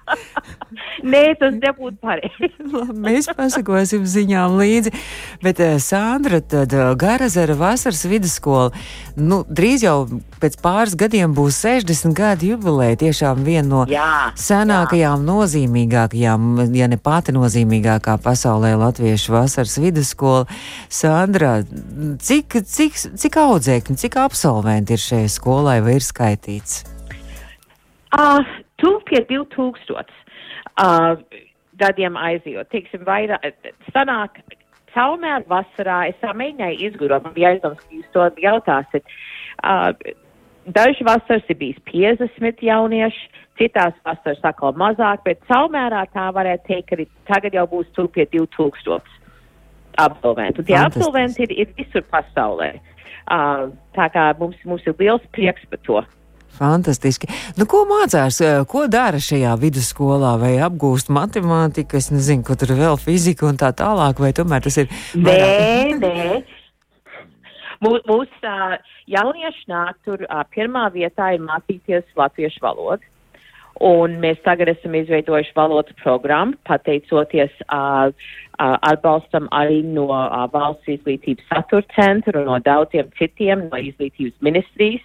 Nē, 1.03 1.21
tas 1.35 1.55
nebūtu 1.59 1.97
pareizi. 1.99 2.47
Mēs 3.05 3.27
pasakosim 3.35 4.05
ziņām 4.07 4.55
līdzi. 4.55 4.93
Bet, 5.43 5.59
uh, 5.59 5.75
Sandra, 5.83 6.39
tad 6.39 6.71
uh, 6.77 6.93
Garazera 6.99 7.57
vasaras 7.59 8.05
vidusskola, 8.07 8.71
nu, 9.19 9.41
drīz 9.43 9.83
jau 9.83 9.97
pēc 10.39 10.55
pāris 10.63 10.95
gadiem 10.99 11.35
būs 11.35 11.59
60 11.65 12.15
gadu 12.15 12.53
jubileja. 12.53 13.01
Tiešām 13.03 13.43
viena 13.43 13.67
no 13.67 13.83
jā, 13.91 14.31
senākajām, 14.39 15.19
jā. 15.19 15.27
nozīmīgākajām, 15.27 16.49
ja 16.79 16.89
ne 16.91 16.99
pati 17.01 17.35
nozīmīgākā 17.35 18.15
pasaulē 18.23 18.73
latviešu 18.79 19.35
vasaras 19.35 19.75
vidusskola. 19.83 20.47
Sandra, 20.87 21.57
cik, 22.23 22.61
cik, 22.63 22.99
cik 23.19 23.39
audzēkņi, 23.43 23.99
cik 24.05 24.19
absolventi 24.23 24.95
ir 24.95 25.03
šajā 25.03 25.35
skolai 25.35 25.81
vai 25.83 25.99
ir 25.99 26.07
skaitīts? 26.07 26.83
Uh, 28.13 28.39
Tuvu 28.83 28.99
pie 29.07 29.21
2000 29.29 30.22
uh, 30.81 31.15
gadiem 31.79 32.17
aizjūt. 32.19 32.69
Teiksim, 32.73 33.05
vairāk, 33.07 33.45
sanāk, 33.93 34.41
caurmēr 34.93 35.45
vasarā 35.49 36.03
es 36.09 36.19
tā 36.21 36.33
mēģināju 36.38 36.89
izgudrot, 36.89 37.25
man 37.25 37.38
bija 37.38 37.53
aizdoms, 37.53 37.81
ka 37.81 37.97
jūs 37.97 38.12
to 38.13 38.27
jautāsiet. 38.43 39.17
Uh, 39.63 39.93
Daži 40.63 41.03
vasaras 41.03 41.49
ir 41.51 41.57
bijis 41.59 41.79
50 41.89 42.62
jaunieši, 42.63 43.25
citās 43.59 43.97
vasaras 44.07 44.45
atkal 44.47 44.71
mazāk, 44.79 45.25
bet 45.25 45.41
caurmērā 45.49 46.05
tā 46.13 46.29
varētu 46.31 46.69
teikt, 46.69 46.88
ka 46.88 47.33
tagad 47.33 47.57
jau 47.57 47.65
būs 47.67 47.89
tur 47.91 48.07
pie 48.07 48.23
2000 48.31 49.01
absolventu. 49.99 50.63
Tie 50.63 50.77
absolventi 50.79 51.43
ir, 51.43 51.55
ir 51.65 51.73
visur 51.77 52.05
pasaulē. 52.07 52.71
Uh, 53.23 53.73
tā 53.95 54.07
kā 54.13 54.29
mums, 54.39 54.55
mums 54.67 54.88
ir 54.88 54.95
liels 54.99 55.23
prieks 55.36 55.67
par 55.69 55.83
to. 55.83 55.99
Fantastiski. 56.53 57.29
Nu, 57.57 57.65
ko 57.69 57.83
mācās, 57.89 58.39
eh, 58.45 58.63
ko 58.69 58.85
dara 58.87 59.17
šajā 59.17 59.53
vidusskolā, 59.59 60.33
vai 60.39 60.55
apgūst 60.61 61.09
matemātiku, 61.09 61.97
es 61.97 62.11
nezinu, 62.13 62.45
ko 62.45 62.55
tur 62.55 62.75
vēl 62.77 62.99
fizika 63.01 63.47
un 63.49 63.57
tā 63.57 63.73
tālāk, 63.73 64.19
vai 64.19 64.33
tomēr 64.33 64.61
tas 64.61 64.77
ir? 64.77 64.91
Nē, 65.15 65.97
nē. 65.99 66.43
Mūsu 67.83 68.05
mūs, 68.07 68.29
uh, 68.47 68.77
jaunieši 69.11 69.65
nāk 69.67 69.97
tur, 70.05 70.21
uh, 70.29 70.43
pirmā 70.55 70.85
vietā 70.93 71.33
ir 71.35 71.41
mācīties 71.43 72.05
latviešu 72.15 72.61
valodu. 72.63 73.03
Un 73.83 74.19
mēs 74.21 74.37
tagad 74.45 74.69
esam 74.69 74.93
izveidojuši 74.95 75.55
valodas 75.57 75.95
programmu, 76.03 76.53
pateicoties 76.69 77.51
uh, 77.65 78.13
uh, 78.13 78.77
atbalstam 78.85 79.49
arī 79.51 79.81
no 79.83 80.05
uh, 80.13 80.45
valsts 80.53 80.93
izglītības 80.93 81.49
satura 81.49 81.83
centra 81.95 82.39
un 82.39 82.51
no 82.51 82.59
daudziem 82.63 83.09
citiem 83.17 83.65
no 83.71 83.81
izglītības 83.81 84.37
ministrijas. 84.45 85.03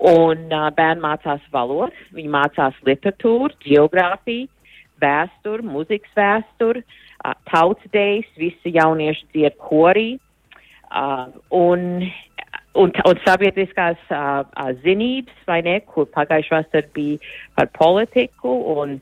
Un 0.00 0.48
uh, 0.48 0.70
bērni 0.74 1.04
mācās 1.04 1.44
valodu, 1.52 1.92
viņi 2.16 2.32
mācās 2.32 2.76
literatūru, 2.86 3.54
geogrāfiju, 3.62 4.48
vēsturi, 5.02 5.66
mūzikas 5.68 6.14
vēsturi, 6.16 6.82
uh, 6.82 7.34
tautsdejas, 7.50 8.28
visi 8.40 8.72
jaunieši 8.76 9.28
dzied 9.34 9.58
korī. 9.60 10.06
Uh, 10.92 11.28
un, 11.56 12.04
un, 12.76 12.92
un 12.92 13.20
sabiedriskās 13.26 14.00
uh, 14.12 14.44
zinības, 14.84 15.36
vai 15.48 15.60
ne, 15.66 15.78
kur 15.88 16.08
pagājušā 16.16 16.62
vasarā 16.62 16.88
bija 16.96 17.20
par 17.56 17.70
politiku 17.76 18.56
un, 18.76 18.98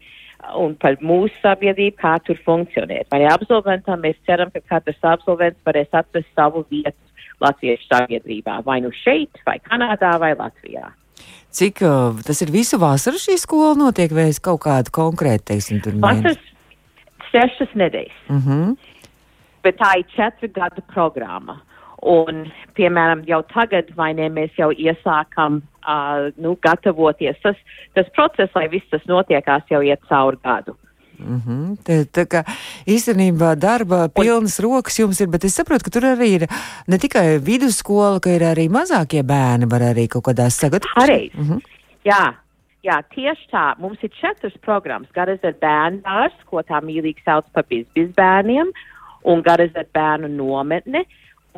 un 0.58 0.74
par 0.82 0.98
mūsu 1.02 1.34
sabiedrību, 1.42 1.98
kā 2.02 2.16
tur 2.26 2.38
funkcionē. 2.46 3.04
Vai 3.14 3.24
absolventam 3.30 4.02
mēs 4.02 4.18
ceram, 4.26 4.52
ka 4.54 4.62
katrs 4.74 5.02
absolvents 5.14 5.62
varēs 5.66 5.90
atrast 6.02 6.30
savu 6.34 6.66
vietu 6.70 7.09
latviešu 7.40 7.88
sabiedrībā, 7.88 8.60
vai 8.66 8.80
nu 8.84 8.92
šeit, 9.02 9.42
vai 9.46 9.58
Kanādā, 9.64 10.16
vai 10.20 10.34
Latvijā. 10.38 10.90
Cik 11.50 11.82
uh, 11.82 12.20
tas 12.26 12.38
ir 12.44 12.52
visu 12.54 12.78
vasaru 12.78 13.18
šī 13.18 13.36
skola 13.42 13.74
notiek, 13.78 14.12
vai 14.14 14.28
es 14.30 14.38
kaut 14.38 14.62
kādu 14.68 14.92
konkrētu, 14.94 15.48
teiksim, 15.50 15.80
tur 15.82 15.98
Vasaras 16.02 16.38
sešas 17.32 17.74
nedēļas. 17.74 18.20
Mm 18.28 18.42
-hmm. 18.44 18.76
Bet 19.62 19.76
tā 19.78 19.98
ir 19.98 20.06
četru 20.16 20.48
gadu 20.54 20.82
programma. 20.94 21.60
Un, 22.02 22.46
piemēram, 22.74 23.26
jau 23.28 23.42
tagad, 23.52 23.90
ne, 24.16 24.28
mēs 24.28 24.50
jau 24.56 24.70
iesākam 24.72 25.60
uh, 25.60 26.30
nu, 26.36 26.56
gatavoties. 26.62 27.36
Tas, 27.42 27.56
tas 27.94 28.06
process, 28.16 28.54
lai 28.54 28.68
viss 28.68 28.88
tas 28.90 29.04
notiekās, 29.04 29.62
jau 29.70 29.82
iet 29.82 30.00
cauri 30.08 30.38
gadu. 30.42 30.76
Mm 31.20 31.42
-hmm. 31.46 31.76
tā, 31.86 32.04
tā 32.08 32.24
kā 32.26 32.44
īstenībā 32.86 33.54
darba 33.56 34.08
pilnas 34.08 34.60
rokas 34.60 34.98
jums 34.98 35.20
ir, 35.20 35.28
bet 35.28 35.44
es 35.44 35.54
saprotu, 35.54 35.84
ka 35.84 35.90
tur 35.90 36.02
arī 36.02 36.28
ir 36.40 36.46
ne 36.86 36.98
tikai 36.98 37.38
vidusskola, 37.38 38.20
ka 38.20 38.30
ir 38.30 38.42
arī 38.42 38.68
mazākie 38.68 39.22
bērni, 39.22 39.70
var 39.70 39.80
arī 39.80 40.08
kaut 40.08 40.24
kādās 40.24 40.58
sagatavoties. 40.60 41.04
Arī. 41.04 41.30
Mm 41.34 41.48
-hmm. 41.48 41.60
Jā. 42.04 42.34
Jā, 42.80 43.02
tieši 43.14 43.48
tā. 43.52 43.74
Mums 43.78 43.98
ir 44.02 44.10
četras 44.20 44.56
programmas. 44.64 45.12
Garas 45.12 45.42
ar 45.44 45.52
bērnu 45.60 46.00
dārstu, 46.00 46.46
ko 46.46 46.62
tā 46.64 46.80
mīlīgi 46.80 47.20
sauc 47.24 47.44
par 47.52 47.64
bizbērniem, 47.68 48.70
un 49.22 49.42
garas 49.42 49.74
ar 49.76 49.84
bērnu 49.92 50.28
nometni, 50.28 51.04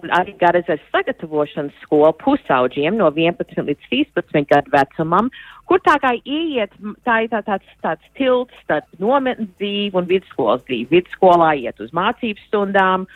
un 0.00 0.12
arī 0.16 0.34
garas 0.40 0.68
ar 0.72 0.80
sagatavošanas 0.92 1.74
skolu 1.84 2.12
pusauģiem 2.22 2.96
no 3.00 3.10
11 3.12 3.66
līdz 3.68 3.88
13 3.90 4.48
gadu 4.50 4.72
vecumam, 4.72 5.28
kur 5.68 5.82
tā 5.84 5.98
kā 6.02 6.14
ieiet, 6.22 6.72
tā 7.06 7.22
ir 7.24 7.32
tā, 7.32 7.42
tāds, 7.46 7.68
tāds 7.84 8.14
tilts 8.18 8.56
starp 8.64 8.88
nometnes 9.02 9.50
dzīvi 9.60 9.98
un 9.98 10.08
vidusskolas 10.08 10.64
dzīvi. 10.68 10.88
Vidusskolā 10.94 11.52
iet 11.60 11.82
uz 11.84 11.92
mācību 11.96 12.40
stundām, 12.46 13.06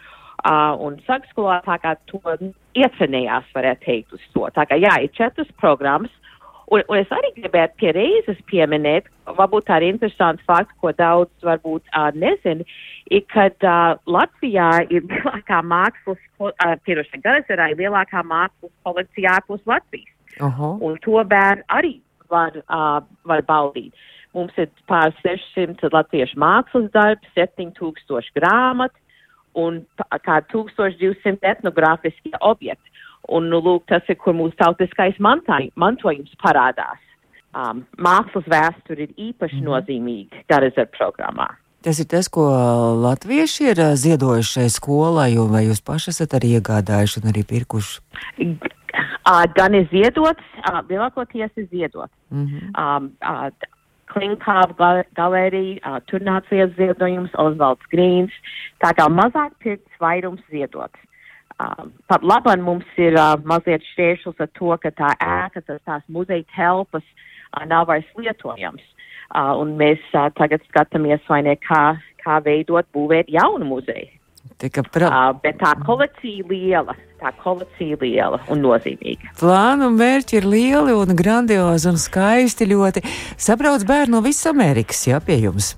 uh, 0.45 0.75
un 0.83 1.01
sagskolā 1.09 1.63
tā 1.67 1.79
kā 1.83 1.97
to 2.11 2.21
iecenējās, 2.77 3.51
varētu 3.57 3.85
teikt, 3.87 4.17
uz 4.17 4.31
to. 4.35 4.47
Tā 4.55 4.67
kā 4.69 4.79
jā, 4.81 4.95
ir 5.05 5.13
četras 5.17 5.51
programmas. 5.61 6.13
Un, 6.67 6.83
un 6.91 6.99
es 6.99 7.11
arī 7.15 7.31
gribētu 7.37 7.79
pie 7.79 7.93
reizes 7.95 8.39
pieminēt, 8.51 9.07
varbūt 9.39 9.69
tā 9.69 9.77
ir 9.79 9.93
interesants 9.93 10.43
fakts, 10.49 10.75
ko 10.83 10.91
daudz 10.99 11.47
varbūt 11.47 11.85
uh, 11.93 12.09
nezin, 12.19 12.65
ir, 13.07 13.23
kad 13.31 13.55
uh, 13.63 13.95
Latvijā 14.11 14.71
ir 14.91 15.07
lielākā 15.07 15.61
mākslas, 15.63 16.19
uh, 16.43 16.75
pierošana 16.83 17.23
Garazerā 17.23 17.71
ir 17.71 17.81
lielākā 17.85 18.25
mākslas 18.27 18.75
kolekcija 18.83 19.37
ārpus 19.39 19.63
Latvijas. 19.67 20.11
Uh 20.41 20.59
-huh. 20.59 20.77
Un 20.83 20.99
to 21.05 21.23
bērni 21.25 21.63
arī 21.69 21.95
var, 22.29 22.53
uh, 22.57 23.01
var 23.25 23.43
baudīt. 23.43 23.93
Mums 24.35 24.53
ir 24.59 24.69
pār 24.89 25.15
600 25.23 25.93
latviešu 25.93 26.37
mākslas 26.37 26.91
darbi, 26.93 27.27
7000 27.37 28.33
grāmatu 28.35 28.99
un 29.55 29.87
kā 30.27 30.41
1200 30.53 31.39
etnogrāfiskie 31.43 32.35
objekti. 32.41 32.91
Un, 33.29 33.49
nu, 33.51 33.61
lūk, 33.63 33.87
tas 33.91 34.07
ir, 34.09 34.19
kur 34.23 34.37
mūsu 34.39 34.55
tautiskais 34.61 35.19
mantāj, 35.23 35.71
mantojums 35.75 36.35
parādās. 36.43 37.03
Um, 37.57 37.87
mākslas 37.97 38.45
vēsture 38.53 39.07
ir 39.07 39.15
īpaši 39.31 39.63
mm. 39.63 39.65
nozīmīga 39.65 40.43
Garazera 40.51 40.91
programmā. 40.93 41.49
Tas 41.87 42.01
ir 42.03 42.09
tas, 42.11 42.29
ko 42.33 42.45
latvieši 43.01 43.71
ir 43.71 43.81
uh, 43.81 43.95
ziedojuši 43.97 44.59
šai 44.59 44.67
skolai, 44.75 45.31
vai 45.53 45.65
jūs 45.69 45.81
paši 45.87 46.13
esat 46.13 46.37
arī 46.37 46.57
iegādājuši 46.59 47.23
un 47.23 47.31
arī 47.33 47.45
pirkuši? 47.49 48.03
Gan 49.57 49.75
ir 49.79 49.89
ziedots, 49.91 50.53
lielākoties 50.91 51.51
ir 51.63 51.67
ziedots. 51.71 52.13
Mm 52.31 52.47
-hmm. 52.47 52.69
um, 52.83 53.11
uh, 53.23 53.51
Klinkāva 54.13 55.05
galerija, 55.17 55.81
uh, 55.83 56.01
tur 56.07 56.21
nāca 56.21 56.51
viens 56.51 56.77
ziedojums, 56.77 57.35
Osvalds 57.35 57.89
Grīns, 57.93 58.33
tā 58.85 58.93
kā 58.95 59.09
mazāk 59.11 59.53
pirkts 59.59 60.01
vairums 60.01 60.43
ziedots. 60.51 60.99
Uh, 61.57 61.87
pat 62.05 62.21
labam 62.21 62.61
mums 62.61 62.99
ir 63.01 63.15
uh, 63.17 63.33
mazliet 63.49 63.85
šķēršļus 63.95 64.43
ar 64.45 64.51
to, 64.59 64.75
ka 64.83 64.91
tā 64.93 65.15
ēka, 65.25 65.63
tas 65.65 65.81
tās 65.89 66.03
muzeja 66.13 66.45
telpas 66.53 67.07
uh, 67.07 67.63
nav 67.65 67.87
vairs 67.89 68.11
lietojams. 68.19 68.85
Uh, 69.33 69.55
un 69.63 69.73
mēs 69.81 70.03
uh, 70.13 70.29
tagad 70.37 70.61
skatāmies, 70.69 71.23
vai 71.31 71.41
ne, 71.47 71.57
kā, 71.65 71.97
kā 72.21 72.43
veidot, 72.45 72.85
būvēt 72.93 73.33
jaunu 73.33 73.71
muzeju. 73.71 74.13
Pra... 74.93 75.09
Uh, 75.09 75.33
bet 75.41 75.57
tā 75.61 75.73
kolekcija 75.85 76.45
liela, 76.49 76.95
tā 77.21 77.33
kolekcija 77.41 77.99
liela 78.01 78.39
un 78.53 78.63
nozīmīga. 78.65 79.33
Plāni 79.41 79.89
un 79.89 79.97
mērķi 79.97 80.39
ir 80.39 80.47
lieli 80.49 80.95
un 80.97 81.17
grandiozi 81.17 81.91
un 81.91 81.99
skaisti 82.01 82.69
ļoti. 82.71 83.03
Sabrauc 83.37 83.85
bērni 83.89 84.13
no 84.13 84.23
visas 84.25 84.53
Amerikas, 84.53 85.03
jā, 85.09 85.25
pie 85.25 85.41
jums. 85.43 85.75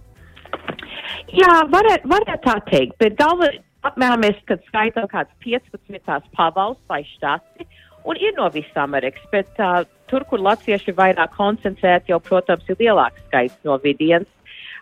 Jā, 1.35 1.62
varētu 1.71 2.09
varēt 2.09 2.45
tā 2.45 2.59
teikt, 2.69 2.95
bet 3.03 3.19
galva, 3.19 3.51
apmēram 3.87 4.25
mēs, 4.25 4.41
skaitām 4.69 5.09
kāds 5.11 5.31
15 5.45 6.03
tās 6.07 6.27
pavalsts 6.37 6.85
vai 6.91 7.03
štati, 7.14 7.67
un 8.09 8.19
ir 8.21 8.35
no 8.38 8.49
visas 8.55 8.77
Amerikas, 8.81 9.25
bet 9.33 9.62
uh, 9.62 9.83
tur, 10.11 10.25
kur 10.29 10.43
latvieši 10.43 10.95
vairāk 10.97 11.35
koncentrēti, 11.37 12.12
jau, 12.12 12.21
protams, 12.25 12.67
ir 12.69 12.81
lielāks 12.81 13.25
skaits 13.29 13.59
no 13.69 13.79
vidienas, 13.83 14.31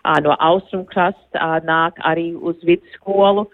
uh, 0.05 0.17
no 0.23 0.35
austrumkrasta 0.49 1.41
uh, 1.41 1.57
nāk 1.67 1.99
arī 2.07 2.31
uz 2.35 2.61
vidusskolu 2.67 3.47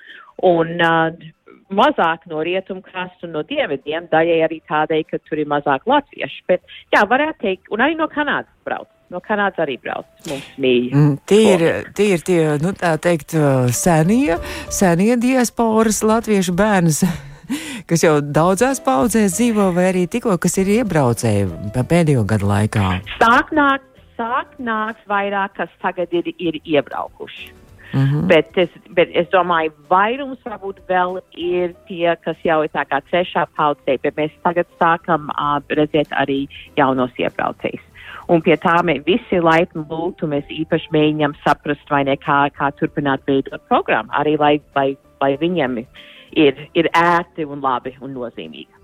un 0.44 0.76
uh, 0.84 1.32
mazāk 1.74 2.28
no 2.30 2.44
rietumkrasta 2.46 3.28
un 3.28 3.38
no 3.38 3.44
dienvidiem, 3.48 4.08
daļai 4.12 4.40
arī 4.46 4.60
tādēļ, 4.70 5.06
ka 5.10 5.20
tur 5.28 5.42
ir 5.42 5.50
mazāk 5.50 5.88
latviešu. 5.90 6.44
Bet, 6.50 6.64
jā, 6.94 7.04
varētu 7.10 7.42
teikt, 7.46 7.72
un 7.74 7.84
arī 7.86 7.98
no 8.00 8.10
Kanādas 8.12 8.54
brauc. 8.68 8.90
No 9.14 9.22
Kanādas 9.22 9.62
arī 9.62 9.76
brauc. 9.78 10.08
Mm, 10.26 11.20
tie, 11.30 11.44
ir, 11.54 11.64
tie 11.94 12.08
ir 12.16 12.24
tie, 12.26 12.40
nu 12.64 12.72
tā 12.74 12.96
teikt, 12.98 13.36
senie, 13.70 14.40
senie 14.74 15.20
diasporas 15.22 16.02
latviešu 16.02 16.56
bērns. 16.58 17.04
kas 17.90 18.04
jau 18.06 18.18
daudzās 18.24 18.82
paudzēs 18.84 19.38
dzīvo, 19.38 19.70
vai 19.76 19.90
arī 19.92 20.06
tikko, 20.10 20.38
kas 20.42 20.58
ir 20.62 20.72
iebraucēji 20.80 21.74
pēdējo 21.76 22.24
gadu 22.30 22.50
laikā? 22.50 22.86
Sāk 23.20 23.52
nākt, 23.56 23.90
sāk 24.18 24.56
nākt 24.58 25.04
vairāk, 25.10 25.58
kas 25.60 25.76
tagad 25.84 26.14
ir, 26.16 26.34
ir 26.38 26.62
iebraukuši. 26.64 27.52
Mm 27.94 28.06
-hmm. 28.10 28.28
bet, 28.28 28.58
es, 28.58 28.70
bet 28.90 29.10
es 29.14 29.28
domāju, 29.30 29.72
vairums 29.90 30.40
varbūt 30.46 30.80
vēl 30.90 31.20
ir 31.38 31.76
tie, 31.88 32.16
kas 32.26 32.38
jau 32.44 32.64
ir 32.64 32.70
tā 32.74 32.86
kā 32.90 33.02
trešā 33.12 33.46
paudzē, 33.58 34.00
bet 34.02 34.18
mēs 34.18 34.32
tagad 34.44 34.66
sākam 34.82 35.30
uh, 35.30 35.62
redzēt 35.70 36.10
arī 36.10 36.48
jaunos 36.78 37.12
iebraucējus. 37.18 37.86
Un 38.32 38.44
pie 38.44 38.56
tā 38.62 38.78
mēs 38.88 39.02
visi 39.08 39.40
laipni 39.44 39.84
lūgtu, 39.90 40.30
mēs 40.32 40.48
īpaši 40.52 40.94
mēģinām 40.96 41.36
saprast, 41.44 41.84
vai 41.92 42.04
ne 42.08 42.16
kā, 42.20 42.46
kā 42.56 42.72
turpināt 42.80 43.26
veidot 43.28 43.64
programmu, 43.68 44.14
arī 44.16 44.38
lai, 44.40 44.54
lai, 44.78 44.94
lai 45.22 45.34
viņiem 45.42 45.82
ir, 45.82 46.64
ir 46.74 46.90
ērti 46.96 47.44
un 47.44 47.64
labi 47.64 47.98
un 48.00 48.16
nozīmīgi. 48.16 48.83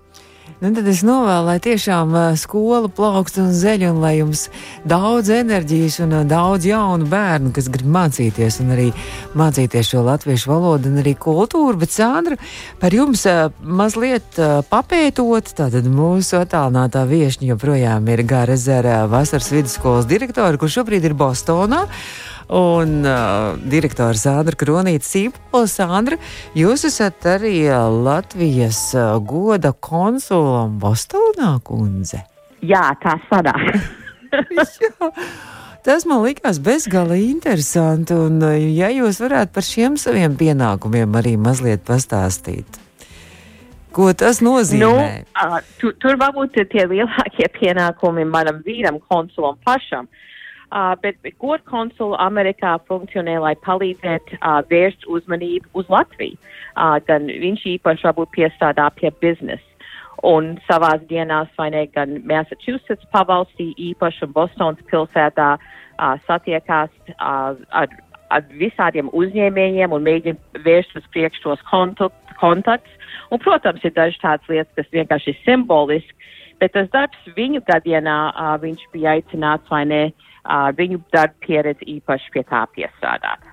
Nu, 0.60 0.68
tad 0.76 0.84
es 0.92 0.98
novēlu, 1.00 1.46
lai 1.46 1.56
tiešām 1.64 2.12
skola 2.36 2.90
plaukst 2.92 3.38
un 3.40 3.46
zeļ, 3.56 3.86
un 3.94 4.00
lai 4.02 4.18
jums 4.18 4.42
daudz 4.84 5.30
enerģijas 5.32 5.96
un 6.04 6.12
daudz 6.28 6.66
jaunu 6.68 7.08
bērnu, 7.08 7.52
kas 7.56 7.70
grib 7.72 7.88
mācīties, 7.88 8.58
un 8.60 8.74
arī 8.74 8.90
mācīties 9.40 9.94
šo 9.94 10.02
latviešu 10.04 10.50
valodu 10.52 10.90
un 10.92 11.00
arī 11.00 11.14
kultūru. 11.16 11.80
Bet, 11.80 11.94
Sandra, 11.96 12.36
par 12.82 12.92
jums 12.92 13.24
mazliet 13.64 14.36
papētot, 14.68 15.48
tātad 15.56 15.88
mūsu 15.88 16.42
attālinātā 16.42 17.06
viešņa 17.08 17.54
joprojām 17.54 18.12
ir 18.12 18.26
Gāra 18.28 18.60
Zera 18.60 19.06
vasaras 19.08 19.48
vidusskolas 19.54 20.10
direktora, 20.12 20.60
kurš 20.60 20.82
šobrīd 20.82 21.08
ir 21.08 21.16
Bostonā 21.16 21.86
un 22.50 23.04
uh, 23.06 23.54
direktora 23.70 24.18
Sandra 24.18 24.56
Kronīta 24.58 25.06
Sīpola. 25.06 25.68
Sandra, 25.70 26.18
jūs 26.58 26.84
esat 26.88 27.26
arī 27.36 27.62
uh, 27.68 27.86
Latvijas 27.90 28.90
uh, 28.98 29.14
goda 29.22 29.72
konsula 29.72 30.66
Bostonā, 30.82 31.54
kundze. 31.64 32.24
Jā, 32.66 32.90
tā 33.02 33.16
sanāk. 33.30 33.70
Tas 35.86 36.04
man 36.04 36.20
likās 36.26 36.58
bezgalīgi 36.60 37.30
interesanti, 37.30 38.18
un 38.18 38.42
uh, 38.42 38.56
ja 38.58 38.90
jūs 38.92 39.22
varētu 39.22 39.54
par 39.54 39.66
šiem 39.66 39.96
saviem 40.00 40.34
pienākumiem 40.36 41.14
arī 41.22 41.36
mazliet 41.40 41.86
pastāstīt. 41.86 42.80
Ko 43.94 44.10
tas 44.14 44.38
nozīmē? 44.42 44.82
Nu, 44.82 45.22
uh, 45.38 45.62
tu, 45.80 45.94
tur 46.02 46.18
varbūt 46.18 46.58
ir 46.62 46.66
tie 46.70 46.82
lielākie 46.90 47.46
pienākumi 47.56 48.26
manam 48.26 48.60
vīram, 48.66 49.00
konsulam 49.06 49.56
pašam. 49.66 50.10
Uh, 50.10 50.26
Uh, 50.70 50.94
bet, 51.02 51.16
bet 51.22 51.34
godu 51.42 51.64
konsula 51.66 52.18
Amerikā 52.22 52.76
funkcionē, 52.86 53.40
lai 53.42 53.56
palīdzētu 53.66 54.36
uh, 54.36 54.60
vērst 54.70 55.02
uzmanību 55.10 55.66
uz 55.74 55.88
Latviju. 55.90 56.36
Uh, 56.78 57.00
gan 57.08 57.26
viņš 57.26 57.64
īpaši 57.72 58.06
varbūt 58.06 58.30
piestrādā 58.36 58.84
pie 58.94 59.10
biznesa. 59.18 59.66
Un 60.22 60.52
savās 60.68 61.02
dienās, 61.10 61.50
vai 61.58 61.72
ne, 61.74 61.82
gan 61.90 62.20
Massachusetts 62.22 63.10
pavalstī 63.10 63.72
īpaši 63.88 64.30
Bostonas 64.30 64.86
pilsētā 64.92 65.48
uh, 65.58 66.14
satiekās 66.30 66.94
uh, 67.16 67.58
ar, 67.74 67.98
ar 68.30 68.46
visādiem 68.62 69.10
uzņēmējiem 69.10 69.90
un 69.90 70.06
mēģina 70.06 70.62
vērst 70.62 70.94
uz 71.02 71.10
priekšu 71.10 71.48
tos 71.48 71.68
kontakt, 71.72 72.34
kontaktus. 72.38 73.10
Un, 73.34 73.42
protams, 73.42 73.82
ir 73.82 73.98
dažas 73.98 74.22
tādas 74.22 74.46
lietas, 74.46 74.70
kas 74.78 74.94
vienkārši 74.94 75.34
ir 75.34 75.42
simboliski, 75.42 76.32
bet 76.62 76.78
tas 76.78 76.86
darbs 76.94 77.30
viņu 77.34 77.66
gadienā 77.66 78.18
uh, 78.30 78.58
viņš 78.62 78.90
bija 78.94 79.18
aicināts, 79.18 79.66
vai 79.66 79.86
ne, 79.90 80.04
uh, 80.12 80.26
viņu 80.76 81.02
darba 81.12 81.34
pieredzi 81.46 81.88
īpaši 81.98 82.34
pie 82.34 82.44
tā 82.48 82.64
piestrādāt. 82.76 83.46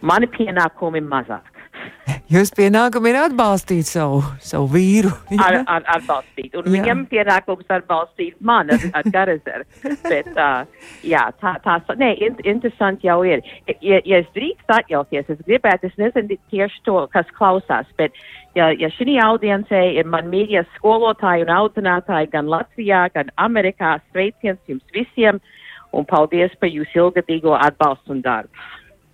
Mani 0.00 0.26
pienākumi 0.32 1.02
mazāk. 1.04 1.50
Jūs 2.32 2.52
pienākumi 2.56 3.12
ir 3.12 3.18
atbalstīt 3.20 3.88
savu, 3.88 4.22
savu 4.44 4.68
vīru. 4.74 5.12
Ja? 5.30 5.46
Ar, 5.46 5.56
ar, 5.78 5.84
atbalstīt. 5.96 6.54
Un 6.58 6.66
jā. 6.66 6.72
viņam 6.74 7.04
pienākums 7.10 7.70
atbalstīt 7.72 8.34
mani 8.44 8.74
ar, 8.74 8.86
ar 8.98 9.06
Garezeru. 9.14 9.66
Bet, 10.10 10.28
uh, 10.34 10.90
jā, 11.06 11.22
tā, 11.40 11.54
tā, 11.64 11.78
nē, 12.00 12.10
in, 12.26 12.36
interesanti 12.44 13.08
jau 13.08 13.20
ir. 13.26 13.44
Ja, 13.80 14.00
ja 14.04 14.20
es 14.20 14.28
drīkst 14.36 14.74
atļauties, 14.80 15.30
es 15.32 15.46
gribētu, 15.46 15.90
es 15.90 15.96
nezinu 16.00 16.38
tieši 16.52 16.84
to, 16.88 16.98
kas 17.14 17.30
klausās, 17.38 17.88
bet 17.98 18.16
ja, 18.58 18.70
ja 18.74 18.90
šī 18.96 19.16
audiencē 19.22 19.80
ir 19.94 20.10
man 20.10 20.28
mīļie 20.32 20.64
skolotāji 20.76 21.46
un 21.46 21.54
audzinātāji 21.54 22.32
gan 22.34 22.50
Latvijā, 22.50 23.06
gan 23.14 23.32
Amerikā, 23.40 23.98
sveiciens 24.10 24.60
jums 24.68 24.84
visiem. 24.96 25.40
Uh, 25.40 25.56
un 25.96 26.06
paldies 26.08 26.52
par 26.60 26.70
jūsu 26.70 27.06
ilgadīgo 27.06 27.56
atbalstu 27.56 28.14
un 28.14 28.22
darbu. 28.24 28.68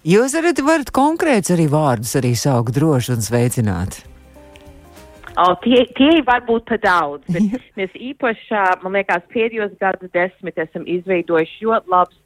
Jūs 0.06 0.36
varat, 0.38 0.60
varat 0.62 0.92
konkrēts 0.94 1.50
arī 1.54 1.66
vārdus 1.70 2.14
arī 2.18 2.36
saukt 2.38 2.76
droši 2.76 3.16
un 3.16 3.24
sveicināt. 3.26 4.04
Oh, 5.36 5.52
tie, 5.60 5.82
tie 5.98 6.22
var 6.24 6.44
būt 6.46 6.68
par 6.70 6.78
daudz, 6.80 7.26
bet 7.28 7.58
mēs 7.76 7.96
īpaši, 7.98 8.60
man 8.84 8.94
liekas, 8.96 9.26
pēdējos 9.34 9.74
gadu 9.82 10.08
desmit 10.14 10.56
esam 10.62 10.86
izveidojuši 10.88 11.66
ļoti 11.66 11.92
labs 11.92 12.22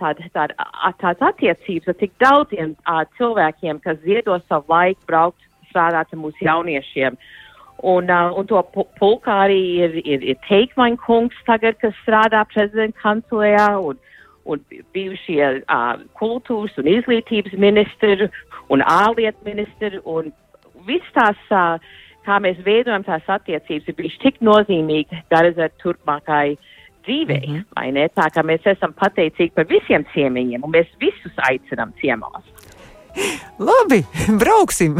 tādas 0.00 0.32
tād, 0.34 0.54
tād 1.02 1.22
attiecības 1.28 1.92
ar 1.92 1.98
tik 2.00 2.12
daudziem 2.22 2.74
uh, 2.74 3.04
cilvēkiem, 3.18 3.78
kas 3.84 4.00
ziedo 4.02 4.40
savu 4.48 4.74
laiku 4.74 5.06
braukt 5.08 5.46
strādāt 5.70 6.10
ar 6.12 6.20
mūsu 6.20 6.44
jauniešiem. 6.48 7.14
Uh, 7.14 7.45
Un, 7.82 8.08
uh, 8.08 8.32
un 8.32 8.46
to 8.48 8.62
pulkā 9.00 9.34
arī 9.46 9.60
ir, 9.84 9.96
ir, 10.04 10.22
ir 10.24 10.38
Teikmaņa 10.48 10.96
kungs 11.04 11.36
tagad, 11.48 11.76
kas 11.82 11.96
strādā 12.00 12.40
prezidenta 12.48 12.98
kancelējā, 13.02 13.68
un, 13.90 13.98
un 14.48 14.62
bijušie 14.96 15.42
uh, 15.60 15.98
kultūras 16.16 16.78
un 16.80 16.88
izglītības 16.88 17.58
ministri 17.60 18.30
un 18.72 18.80
ārlietu 18.80 19.44
ministri, 19.44 20.00
un 20.04 20.32
viss 20.88 21.12
tās, 21.12 21.36
uh, 21.52 21.76
kā 22.24 22.40
mēs 22.40 22.62
veidojam 22.64 23.04
tās 23.04 23.28
attiecības, 23.28 23.90
ir 23.92 23.98
bijis 24.00 24.16
tik 24.24 24.40
nozīmīgi 24.40 25.20
Garazar 25.30 25.70
turpmākai 25.82 26.56
dzīvei, 27.06 27.46
mm 27.46 27.64
-hmm. 27.76 28.08
Tā 28.16 28.26
kā 28.34 28.42
mēs 28.42 28.66
esam 28.66 28.92
pateicīgi 28.92 29.52
par 29.54 29.66
visiem 29.68 30.04
ciemiņiem, 30.14 30.64
un 30.64 30.70
mēs 30.70 30.88
visus 31.00 31.36
aicinām 31.50 31.92
ciemos. 32.00 32.44
Labi, 33.58 34.04
brauksim! 34.40 34.98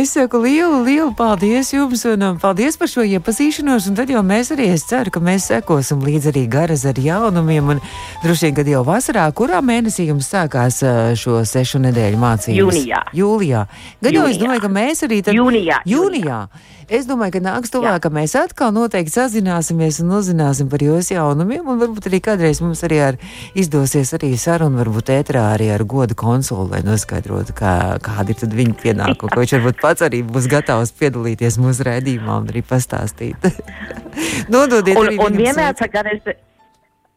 es 0.00 0.12
saku 0.12 0.42
lielu, 0.42 0.82
lielu 0.84 1.12
paldies 1.16 1.72
jums 1.72 2.04
un 2.04 2.24
um, 2.26 2.38
paldies 2.40 2.76
par 2.76 2.90
šo 2.92 3.04
iepazīšanos. 3.08 3.88
Un 3.88 3.96
tad 3.96 4.12
jau 4.12 4.20
mēs 4.26 4.52
arī, 4.52 4.68
es 4.74 4.84
ceru, 4.90 5.12
ka 5.14 5.22
mēs 5.24 5.48
sekosim 5.48 6.02
līdz 6.04 6.30
arī 6.32 6.44
garas 6.52 6.84
ar 6.88 7.00
jaunumiem. 7.00 7.72
Un 7.76 7.80
droši 8.24 8.50
vien, 8.50 8.58
kad 8.60 8.68
jau 8.68 8.82
vasarā, 8.84 9.24
kurā 9.36 9.62
mēnesī 9.64 10.10
jums 10.10 10.28
sākās 10.28 10.82
uh, 10.84 11.14
šo 11.16 11.40
sešu 11.48 11.80
nedēļu 11.86 12.20
mācības? 12.20 12.60
Jūnijā. 12.60 13.04
Jūlijā. 13.16 13.64
Gan 14.04 14.20
jau 14.20 14.28
es 14.28 14.42
domāju, 14.42 14.66
ka 14.66 14.74
mēs 14.76 15.06
arī 15.08 15.22
tad. 15.24 15.40
Jūnijā. 15.40 15.80
Jūnijā. 15.88 16.44
jūnijā. 16.44 16.78
Es 16.90 17.04
domāju, 17.06 17.36
ka 17.36 17.40
nāks 17.44 17.70
tuvāk, 17.70 18.00
ka 18.02 18.10
mēs 18.10 18.32
atkal 18.34 18.72
noteikti 18.74 19.12
sazināsimies 19.14 20.00
un 20.02 20.08
uzzināsim 20.16 20.66
par 20.72 20.82
jūsu 20.82 21.14
jaunumiem. 21.14 21.62
Un 21.70 21.78
varbūt 21.78 22.08
arī 22.10 22.18
kādreiz 22.26 22.58
mums 22.64 22.82
arī 22.82 22.98
ar, 23.04 23.18
izdosies 23.54 24.10
arī 24.18 24.32
saruna, 24.34 24.80
varbūt 24.82 25.12
ētrā 25.14 25.44
arī 25.52 25.68
ar 25.70 25.84
godu 25.86 26.09
konsulu, 26.18 26.66
lai 26.72 26.82
noskaidrotu, 26.86 27.54
kā, 27.56 27.74
kādi 28.04 28.36
ir 28.36 28.54
viņa 28.60 28.76
pienākumi. 28.82 29.32
Ko 29.32 29.42
viņš 29.42 29.56
varbūt 29.58 29.80
pats 29.82 30.06
arī 30.06 30.22
būs 30.26 30.48
gatavs 30.50 30.94
piedalīties 30.98 31.58
mūsu 31.62 31.86
redzījumā 31.88 32.40
un 32.42 32.52
arī 32.52 32.64
pastāstīt. 32.66 33.50
Nododiet, 34.52 34.98
un, 34.98 35.18
un 35.26 35.40
vienmēr, 35.40 35.76
kad 35.92 36.08
es 36.10 36.24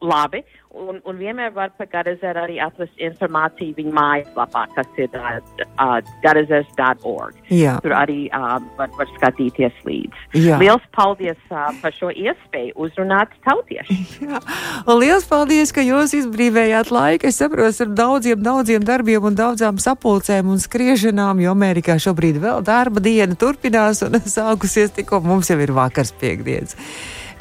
labi, 0.04 0.42
un, 0.74 0.98
un 1.06 1.18
vienmēr 1.18 1.52
var 1.54 1.72
par 1.78 1.88
Garazeru 1.90 2.42
arī 2.44 2.58
atrast 2.62 2.98
informāciju 3.02 3.76
viņa 3.78 3.92
mājaslapā, 3.94 4.64
kas 4.74 5.00
ir 5.00 5.14
uh, 5.18 5.38
uh, 5.78 5.96
garazers.org. 6.24 7.38
Jā. 7.54 7.76
Tur 7.84 7.94
arī 7.96 8.26
uh, 8.34 8.58
var, 8.78 8.90
var 8.98 9.10
skatīties 9.14 9.80
līdzi. 9.86 10.24
Jā. 10.42 10.58
Liels 10.62 10.84
paldies 10.96 11.38
uh, 11.50 11.70
par 11.82 11.94
šo 11.96 12.10
iespēju 12.10 12.74
uzrunāt 12.86 13.34
tautiešu. 13.46 13.98
Jā. 14.26 14.42
Liels 14.90 15.26
paldies, 15.30 15.72
ka 15.74 15.84
jūs 15.84 16.16
izbrīvējāt 16.20 16.92
laiku. 16.94 17.30
Es 17.30 17.40
saprotu, 17.42 17.86
ar 17.86 17.96
daudziem, 18.02 18.40
daudziem 18.44 18.86
darbiem 18.86 19.30
un 19.30 19.38
daudzām 19.38 19.80
sapulcēm 19.82 20.50
un 20.54 20.62
skriešanām, 20.62 21.42
jo 21.44 21.54
Amerikā 21.54 21.98
šobrīd 22.02 22.40
vēl 22.42 22.64
darba 22.66 23.02
diena 23.04 23.38
turpinās 23.38 24.02
un 24.06 24.18
sākusies 24.36 24.94
tikko 24.98 25.22
mums 25.24 25.52
jau 25.52 25.60
ir 25.62 25.74
vakars 25.74 26.14
piekdienas. 26.20 26.78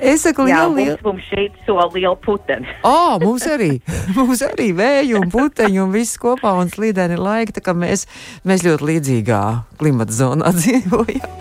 Es 0.04 0.26
saku, 0.26 0.44
Jā, 0.50 0.66
lielu, 0.66 0.76
lielu. 0.76 0.98
mums, 1.00 1.04
mums 1.08 1.28
šeit 1.32 1.54
so 1.64 1.78
liela 1.94 2.16
puteni. 2.20 2.68
Oh, 2.84 3.16
mums 3.24 3.46
arī, 3.48 3.78
mums 4.18 4.44
arī 4.44 4.74
vēju 4.76 5.22
un 5.22 5.30
puteņi 5.32 5.80
un 5.84 5.94
viss 5.96 6.20
kopā 6.20 6.52
un 6.60 6.72
slīdēni 6.74 7.16
laika, 7.20 7.56
tā 7.56 7.64
kā 7.64 7.76
mēs, 7.78 8.04
mēs 8.44 8.66
ļoti 8.68 8.90
līdzīgā 8.92 9.44
klimata 9.80 10.16
zonā 10.16 10.52
dzīvojam. 10.60 11.40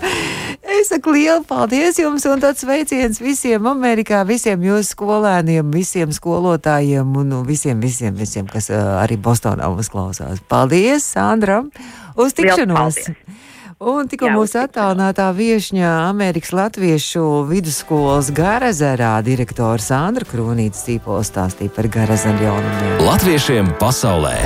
Es 0.73 0.89
saku 0.93 1.13
lielu 1.17 1.43
paldies 1.45 1.99
jums 1.99 2.25
un 2.31 2.41
tāds 2.41 2.63
sveiciens 2.63 3.19
visiem 3.21 3.67
Amerikā, 3.69 4.23
visiem 4.27 4.63
jūsu 4.65 4.95
skolēniem, 4.95 5.69
visiem 5.75 6.15
skolotājiem 6.15 7.19
un 7.19 7.35
visiem, 7.47 7.83
visiem, 7.83 8.15
visiem, 8.17 8.47
kas 8.49 8.71
uh, 8.71 9.03
arī 9.03 9.19
Bostonā 9.21 9.69
mums 9.69 9.91
klausās. 9.93 10.41
Paldies, 10.49 11.05
Sandram! 11.13 11.69
Uz 12.15 12.39
tikšanos! 12.39 13.03
Paldies. 13.03 13.42
Un 13.83 14.07
tikko 14.07 14.29
mūsu 14.31 14.61
attālinātā 14.61 15.25
viesņa 15.35 15.89
Amerikas 16.05 16.53
Latviešu 16.55 17.25
vidusskolas 17.49 18.29
Garazerā 18.35 19.17
direktors 19.27 19.89
Sandra 19.91 20.29
Krūnītes 20.29 20.85
tīpols 20.87 21.33
stāstīja 21.33 21.75
par 21.75 21.91
Garazeru 21.91 22.47
jaunumiem. 22.47 23.03
Latviešiem 23.03 23.75
pasaulē! 23.83 24.37